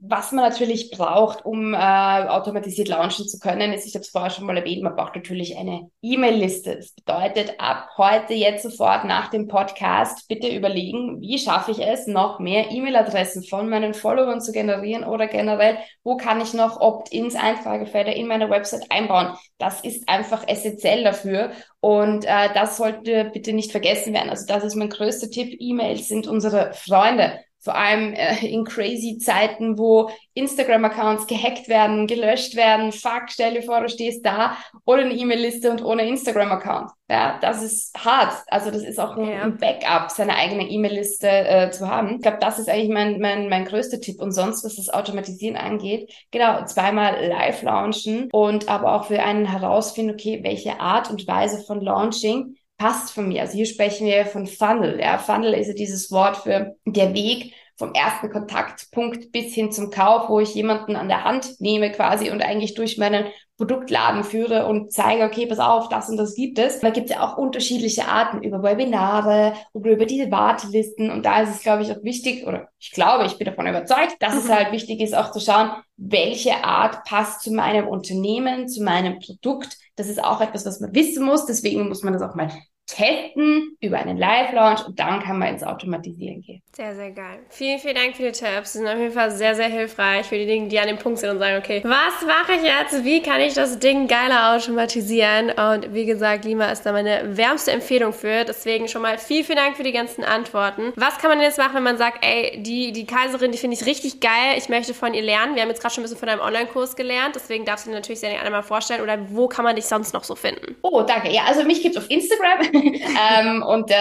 was 0.00 0.30
man 0.30 0.44
natürlich 0.44 0.92
braucht, 0.92 1.44
um 1.44 1.74
äh, 1.74 1.76
automatisiert 1.76 2.86
launchen 2.86 3.26
zu 3.26 3.40
können, 3.40 3.72
ist, 3.72 3.84
ich 3.84 3.94
habe 3.94 4.02
es 4.02 4.10
vorher 4.10 4.30
schon 4.30 4.46
mal 4.46 4.56
erwähnt, 4.56 4.82
man 4.82 4.94
braucht 4.94 5.16
natürlich 5.16 5.56
eine 5.56 5.90
E-Mail-Liste. 6.02 6.76
Das 6.76 6.92
bedeutet, 6.92 7.58
ab 7.58 7.88
heute, 7.98 8.34
jetzt 8.34 8.62
sofort 8.62 9.04
nach 9.04 9.28
dem 9.28 9.48
Podcast, 9.48 10.28
bitte 10.28 10.48
überlegen, 10.48 11.20
wie 11.20 11.38
schaffe 11.38 11.72
ich 11.72 11.80
es, 11.80 12.06
noch 12.06 12.38
mehr 12.38 12.70
E-Mail-Adressen 12.70 13.42
von 13.42 13.68
meinen 13.68 13.92
Followern 13.92 14.40
zu 14.40 14.52
generieren 14.52 15.02
oder 15.02 15.26
generell, 15.26 15.78
wo 16.04 16.16
kann 16.16 16.40
ich 16.40 16.54
noch 16.54 16.80
Opt-ins, 16.80 17.34
Eintragefelder 17.34 18.14
in 18.14 18.28
meiner 18.28 18.50
Website 18.50 18.86
einbauen. 18.90 19.36
Das 19.58 19.80
ist 19.80 20.08
einfach 20.08 20.46
essentiell 20.46 21.02
dafür 21.02 21.50
und 21.80 22.24
äh, 22.24 22.54
das 22.54 22.76
sollte 22.76 23.30
bitte 23.32 23.52
nicht 23.52 23.72
vergessen 23.72 24.14
werden. 24.14 24.30
Also 24.30 24.46
das 24.46 24.62
ist 24.62 24.76
mein 24.76 24.90
größter 24.90 25.28
Tipp. 25.28 25.56
E-Mails 25.58 26.06
sind 26.06 26.28
unsere 26.28 26.72
Freunde 26.72 27.40
vor 27.60 27.74
allem 27.74 28.14
äh, 28.14 28.46
in 28.46 28.64
crazy 28.64 29.18
Zeiten, 29.18 29.78
wo 29.78 30.10
Instagram-Accounts 30.34 31.26
gehackt 31.26 31.68
werden, 31.68 32.06
gelöscht 32.06 32.56
werden. 32.56 32.92
Fuck, 32.92 33.24
stell 33.28 33.54
dir 33.54 33.62
vor, 33.62 33.80
du 33.80 33.88
stehst 33.88 34.24
da 34.24 34.56
ohne 34.86 35.02
eine 35.02 35.14
E-Mail-Liste 35.14 35.70
und 35.70 35.84
ohne 35.84 36.06
Instagram-Account. 36.08 36.90
Ja, 37.10 37.38
das 37.40 37.62
ist 37.62 37.92
hart. 38.04 38.32
Also 38.46 38.70
das 38.70 38.82
ist 38.82 38.98
auch 38.98 39.16
ein, 39.16 39.28
ja. 39.28 39.42
ein 39.42 39.58
Backup, 39.58 40.10
seine 40.10 40.36
eigene 40.36 40.68
E-Mail-Liste 40.70 41.28
äh, 41.28 41.70
zu 41.70 41.88
haben. 41.88 42.16
Ich 42.16 42.22
glaube, 42.22 42.38
das 42.40 42.58
ist 42.58 42.70
eigentlich 42.70 42.90
mein, 42.90 43.20
mein, 43.20 43.48
mein 43.48 43.64
größter 43.64 44.00
Tipp. 44.00 44.20
Und 44.20 44.32
sonst, 44.32 44.64
was 44.64 44.76
das 44.76 44.88
Automatisieren 44.88 45.56
angeht, 45.56 46.12
genau, 46.30 46.64
zweimal 46.64 47.26
live 47.26 47.62
launchen 47.62 48.28
und 48.32 48.68
aber 48.68 48.94
auch 48.94 49.04
für 49.06 49.22
einen 49.22 49.46
herausfinden, 49.46 50.14
okay, 50.14 50.40
welche 50.42 50.80
Art 50.80 51.10
und 51.10 51.26
Weise 51.26 51.62
von 51.64 51.80
Launching 51.80 52.56
passt 52.80 53.12
von 53.12 53.28
mir. 53.28 53.42
Also 53.42 53.54
hier 53.54 53.66
sprechen 53.66 54.06
wir 54.06 54.24
von 54.24 54.46
Funnel. 54.46 54.98
Ja, 54.98 55.18
Funnel 55.18 55.52
ist 55.52 55.68
ja 55.68 55.74
dieses 55.74 56.10
Wort 56.10 56.38
für 56.38 56.76
der 56.86 57.12
Weg 57.12 57.52
vom 57.76 57.92
ersten 57.92 58.30
Kontaktpunkt 58.30 59.32
bis 59.32 59.54
hin 59.54 59.70
zum 59.70 59.90
Kauf, 59.90 60.28
wo 60.28 60.40
ich 60.40 60.54
jemanden 60.54 60.96
an 60.96 61.08
der 61.08 61.24
Hand 61.24 61.60
nehme 61.60 61.92
quasi 61.92 62.30
und 62.30 62.42
eigentlich 62.42 62.74
durch 62.74 62.98
meinen 62.98 63.26
Produktladen 63.56 64.24
führe 64.24 64.66
und 64.66 64.92
zeige, 64.92 65.24
okay, 65.24 65.46
pass 65.46 65.58
auf, 65.58 65.90
das 65.90 66.08
und 66.08 66.16
das 66.16 66.34
gibt 66.34 66.58
es. 66.58 66.80
Da 66.80 66.88
gibt 66.88 67.10
es 67.10 67.16
ja 67.16 67.22
auch 67.22 67.36
unterschiedliche 67.36 68.06
Arten 68.06 68.42
über 68.42 68.62
Webinare 68.62 69.54
oder 69.74 69.90
über 69.90 70.06
diese 70.06 70.30
Wartelisten. 70.30 71.10
Und 71.10 71.26
da 71.26 71.42
ist 71.42 71.50
es, 71.56 71.62
glaube 71.62 71.82
ich, 71.82 71.92
auch 71.92 72.02
wichtig, 72.02 72.46
oder 72.46 72.68
ich 72.78 72.92
glaube, 72.92 73.26
ich 73.26 73.36
bin 73.36 73.46
davon 73.46 73.66
überzeugt, 73.66 74.16
dass 74.20 74.34
es 74.34 74.44
mhm. 74.44 74.54
halt 74.54 74.72
wichtig 74.72 75.00
ist, 75.00 75.14
auch 75.14 75.30
zu 75.30 75.40
schauen, 75.40 75.72
welche 75.96 76.64
Art 76.64 77.04
passt 77.04 77.42
zu 77.42 77.52
meinem 77.52 77.88
Unternehmen, 77.88 78.68
zu 78.68 78.82
meinem 78.82 79.18
Produkt. 79.18 79.76
Das 79.96 80.08
ist 80.08 80.22
auch 80.22 80.40
etwas, 80.40 80.64
was 80.64 80.80
man 80.80 80.94
wissen 80.94 81.24
muss. 81.24 81.44
Deswegen 81.44 81.88
muss 81.88 82.02
man 82.02 82.14
das 82.14 82.22
auch 82.22 82.34
mal 82.34 82.50
testen 82.90 83.76
über 83.80 83.98
einen 83.98 84.18
Live-Launch 84.18 84.86
und 84.86 84.98
dann 84.98 85.20
kann 85.22 85.38
man 85.38 85.48
ins 85.48 85.62
Automatisieren 85.62 86.42
gehen. 86.42 86.62
Sehr, 86.72 86.94
sehr 86.94 87.10
geil. 87.10 87.40
Vielen, 87.48 87.78
vielen 87.78 87.94
Dank 87.94 88.16
für 88.16 88.22
die 88.22 88.32
Tipps. 88.32 88.72
Sie 88.72 88.78
sind 88.78 88.88
auf 88.88 88.98
jeden 88.98 89.12
Fall 89.12 89.30
sehr, 89.30 89.54
sehr 89.54 89.68
hilfreich 89.68 90.26
für 90.26 90.36
die 90.36 90.46
Dinge, 90.46 90.68
die 90.68 90.78
an 90.78 90.86
dem 90.86 90.98
Punkt 90.98 91.18
sind 91.18 91.30
und 91.30 91.38
sagen, 91.38 91.58
okay, 91.58 91.80
was 91.84 92.26
mache 92.26 92.52
ich 92.58 92.62
jetzt? 92.62 93.04
Wie 93.04 93.20
kann 93.22 93.40
ich 93.40 93.54
das 93.54 93.78
Ding 93.78 94.08
geiler 94.08 94.54
automatisieren? 94.54 95.50
Und 95.50 95.94
wie 95.94 96.06
gesagt, 96.06 96.44
Lima 96.44 96.70
ist 96.70 96.82
da 96.82 96.92
meine 96.92 97.36
wärmste 97.36 97.72
Empfehlung 97.72 98.12
für. 98.12 98.44
Deswegen 98.44 98.88
schon 98.88 99.02
mal 99.02 99.18
vielen, 99.18 99.44
vielen 99.44 99.58
Dank 99.58 99.76
für 99.76 99.82
die 99.82 99.92
ganzen 99.92 100.24
Antworten. 100.24 100.92
Was 100.96 101.18
kann 101.18 101.30
man 101.30 101.40
jetzt 101.40 101.58
machen, 101.58 101.74
wenn 101.74 101.82
man 101.82 101.98
sagt, 101.98 102.24
ey, 102.24 102.62
die, 102.62 102.92
die 102.92 103.06
Kaiserin, 103.06 103.52
die 103.52 103.58
finde 103.58 103.76
ich 103.76 103.86
richtig 103.86 104.20
geil, 104.20 104.54
ich 104.56 104.68
möchte 104.68 104.94
von 104.94 105.14
ihr 105.14 105.22
lernen. 105.22 105.54
Wir 105.54 105.62
haben 105.62 105.68
jetzt 105.68 105.80
gerade 105.80 105.94
schon 105.94 106.02
ein 106.02 106.04
bisschen 106.04 106.18
von 106.18 106.28
deinem 106.28 106.40
Online-Kurs 106.40 106.96
gelernt, 106.96 107.34
deswegen 107.34 107.64
darfst 107.64 107.86
du 107.86 107.90
dir 107.90 107.96
natürlich 107.96 108.20
sehr 108.20 108.30
gerne 108.30 108.50
mal 108.50 108.62
vorstellen. 108.62 109.02
Oder 109.02 109.18
wo 109.28 109.48
kann 109.48 109.64
man 109.64 109.76
dich 109.76 109.86
sonst 109.86 110.14
noch 110.14 110.24
so 110.24 110.34
finden? 110.34 110.76
Oh, 110.82 111.02
danke. 111.02 111.30
Ja, 111.30 111.42
also 111.46 111.64
mich 111.64 111.82
gibt 111.82 111.96
es 111.96 112.02
auf 112.02 112.10
Instagram. 112.10 112.60
ähm, 113.38 113.62
unter 113.62 113.94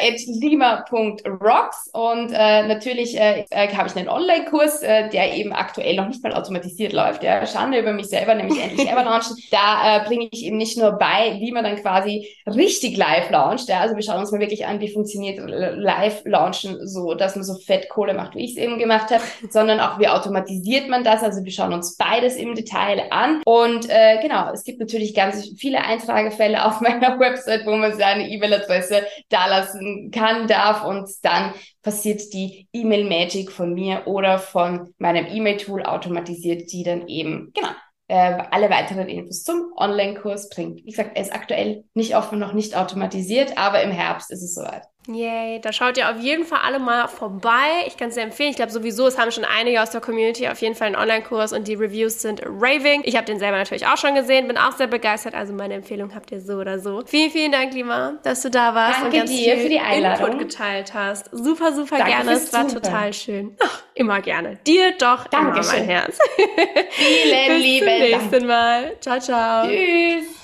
äh, 0.00 0.16
lima.rocks 0.26 1.90
und 1.92 2.32
äh, 2.32 2.66
natürlich 2.66 3.18
äh, 3.18 3.44
äh, 3.50 3.68
habe 3.74 3.88
ich 3.88 3.96
einen 3.96 4.08
Online-Kurs, 4.08 4.82
äh, 4.82 5.08
der 5.10 5.34
eben 5.34 5.52
aktuell 5.52 5.96
noch 5.96 6.08
nicht 6.08 6.22
mal 6.22 6.32
automatisiert 6.32 6.92
läuft. 6.92 7.22
Ja, 7.22 7.44
Schande 7.46 7.78
über 7.78 7.92
mich 7.92 8.06
selber, 8.06 8.34
nämlich 8.34 8.62
endlich 8.62 8.88
ever 8.90 9.04
launchen. 9.04 9.36
Da 9.50 9.98
äh, 9.98 10.04
bringe 10.06 10.28
ich 10.30 10.44
eben 10.44 10.56
nicht 10.56 10.78
nur 10.78 10.92
bei, 10.92 11.36
wie 11.38 11.52
man 11.52 11.64
dann 11.64 11.76
quasi 11.76 12.28
richtig 12.46 12.96
live 12.96 13.30
launcht. 13.30 13.68
Ja, 13.68 13.80
also 13.80 13.96
wir 13.96 14.02
schauen 14.02 14.20
uns 14.20 14.32
mal 14.32 14.40
wirklich 14.40 14.66
an, 14.66 14.80
wie 14.80 14.92
funktioniert 14.92 15.38
live 15.38 16.22
launchen 16.24 16.86
so, 16.86 17.14
dass 17.14 17.36
man 17.36 17.44
so 17.44 17.54
fett 17.54 17.88
Kohle 17.88 18.14
macht, 18.14 18.34
wie 18.34 18.44
ich 18.44 18.52
es 18.52 18.56
eben 18.56 18.78
gemacht 18.78 19.10
habe, 19.10 19.22
sondern 19.50 19.80
auch 19.80 19.98
wie 19.98 20.08
automatisiert 20.08 20.88
man 20.88 21.04
das. 21.04 21.22
Also 21.22 21.44
wir 21.44 21.52
schauen 21.52 21.72
uns 21.72 21.96
beides 21.96 22.36
im 22.36 22.54
Detail 22.54 23.04
an. 23.10 23.42
Und 23.44 23.88
äh, 23.88 24.18
genau, 24.20 24.50
es 24.52 24.64
gibt 24.64 24.80
natürlich 24.80 25.14
ganz 25.14 25.50
viele 25.56 25.84
Eintragefälle 25.84 26.64
auf 26.64 26.80
meiner 26.80 27.18
Website, 27.18 27.66
wo 27.66 27.76
man 27.76 27.96
seine 28.22 28.30
E-Mail-Adresse 28.30 29.06
dalassen 29.28 30.10
kann, 30.10 30.46
darf 30.46 30.84
und 30.84 31.08
dann 31.22 31.54
passiert 31.82 32.32
die 32.32 32.68
E-Mail-Magic 32.72 33.50
von 33.50 33.74
mir 33.74 34.06
oder 34.06 34.38
von 34.38 34.94
meinem 34.98 35.26
E-Mail-Tool 35.26 35.82
automatisiert, 35.82 36.72
die 36.72 36.82
dann 36.82 37.08
eben, 37.08 37.52
genau, 37.54 37.70
äh, 38.08 38.44
alle 38.50 38.70
weiteren 38.70 39.08
Infos 39.08 39.42
zum 39.42 39.72
Online-Kurs 39.76 40.48
bringt. 40.48 40.84
Wie 40.84 40.90
gesagt, 40.90 41.16
er 41.16 41.22
ist 41.22 41.34
aktuell 41.34 41.84
nicht 41.94 42.16
offen, 42.16 42.38
noch 42.38 42.52
nicht 42.52 42.76
automatisiert, 42.76 43.56
aber 43.58 43.82
im 43.82 43.90
Herbst 43.90 44.30
ist 44.30 44.42
es 44.42 44.54
soweit. 44.54 44.84
Yay, 45.08 45.60
da 45.60 45.72
schaut 45.72 45.96
ihr 45.98 46.08
auf 46.08 46.20
jeden 46.20 46.44
Fall 46.44 46.60
alle 46.64 46.78
mal 46.78 47.08
vorbei. 47.08 47.50
Ich 47.88 47.96
kann 47.96 48.10
es 48.10 48.14
sehr 48.14 48.22
empfehlen. 48.22 48.50
Ich 48.50 48.56
glaube 48.56 48.70
sowieso, 48.70 49.08
es 49.08 49.18
haben 49.18 49.32
schon 49.32 49.44
einige 49.44 49.82
aus 49.82 49.90
der 49.90 50.00
Community 50.00 50.46
auf 50.46 50.60
jeden 50.60 50.76
Fall 50.76 50.86
einen 50.86 50.96
Online-Kurs 50.96 51.52
und 51.52 51.66
die 51.66 51.74
Reviews 51.74 52.22
sind 52.22 52.40
raving. 52.44 53.02
Ich 53.04 53.16
habe 53.16 53.26
den 53.26 53.40
selber 53.40 53.56
natürlich 53.58 53.84
auch 53.88 53.96
schon 53.96 54.14
gesehen, 54.14 54.46
bin 54.46 54.56
auch 54.56 54.70
sehr 54.76 54.86
begeistert. 54.86 55.34
Also 55.34 55.52
meine 55.54 55.74
Empfehlung 55.74 56.14
habt 56.14 56.30
ihr 56.30 56.40
so 56.40 56.54
oder 56.54 56.78
so. 56.78 57.02
Vielen, 57.04 57.32
vielen 57.32 57.50
Dank, 57.50 57.74
Lima, 57.74 58.14
dass 58.22 58.42
du 58.42 58.50
da 58.50 58.76
warst 58.76 59.00
Danke 59.00 59.06
und 59.08 59.12
ganz 59.18 59.30
dir 59.30 59.54
viel 59.54 59.62
für 59.64 59.68
die 59.70 59.80
Einladung. 59.80 60.26
Input 60.26 60.38
geteilt 60.50 60.94
hast. 60.94 61.28
Super, 61.32 61.72
super 61.72 61.98
Danke 61.98 62.12
gerne. 62.12 62.32
Es 62.32 62.52
war 62.52 62.68
Zuhören. 62.68 62.82
total 62.84 63.12
schön. 63.12 63.56
Ach, 63.60 63.82
immer 63.94 64.20
gerne. 64.20 64.58
Dir 64.66 64.92
doch 64.98 65.26
immer 65.32 65.42
mein 65.42 65.54
Dankeschön. 65.54 65.84
Herz. 65.84 66.16
Vielen 66.36 67.48
Bis 67.56 67.58
lieben 67.62 67.88
zum 67.88 67.98
Dank. 67.98 68.30
nächsten 68.30 68.46
Mal. 68.46 68.96
Ciao, 69.00 69.18
ciao. 69.18 69.66
Tschüss. 69.66 70.41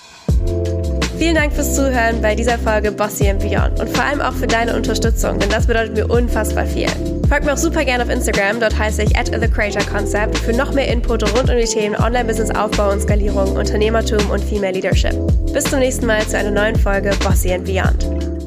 Vielen 1.19 1.35
Dank 1.35 1.53
fürs 1.53 1.75
Zuhören 1.75 2.23
bei 2.23 2.37
dieser 2.37 2.57
Folge 2.59 2.93
Bossy 2.93 3.29
and 3.29 3.41
Beyond 3.41 3.81
und 3.81 3.91
vor 3.91 4.05
allem 4.05 4.21
auch 4.21 4.35
für 4.35 4.47
deine 4.47 4.77
Unterstützung, 4.77 5.37
denn 5.41 5.51
das 5.51 5.67
bedeutet 5.67 5.97
mir 5.97 6.07
unfassbar 6.07 6.65
viel. 6.65 6.87
Folgt 7.29 7.45
mir 7.45 7.55
auch 7.55 7.59
super 7.59 7.85
gerne 7.85 8.05
auf 8.05 8.09
Instagram, 8.09 8.61
dort 8.61 8.79
heiße 8.79 9.03
ich 9.03 9.19
at 9.19 9.27
The 9.27 9.49
Creator 9.49 9.83
Concept 9.83 10.39
für 10.39 10.53
noch 10.53 10.73
mehr 10.73 10.87
Input 10.87 11.25
rund 11.37 11.51
um 11.51 11.57
die 11.57 11.65
Themen 11.65 11.97
Online-Business-Aufbau 11.97 12.93
und 12.93 13.03
Skalierung, 13.03 13.57
Unternehmertum 13.57 14.31
und 14.31 14.45
Female 14.45 14.73
Leadership. 14.73 15.17
Bis 15.53 15.65
zum 15.65 15.81
nächsten 15.81 16.07
Mal 16.07 16.25
zu 16.25 16.39
einer 16.39 16.53
neuen 16.53 16.77
Folge 16.77 17.11
Bossy 17.25 17.53
and 17.53 17.65
Beyond. 17.65 18.38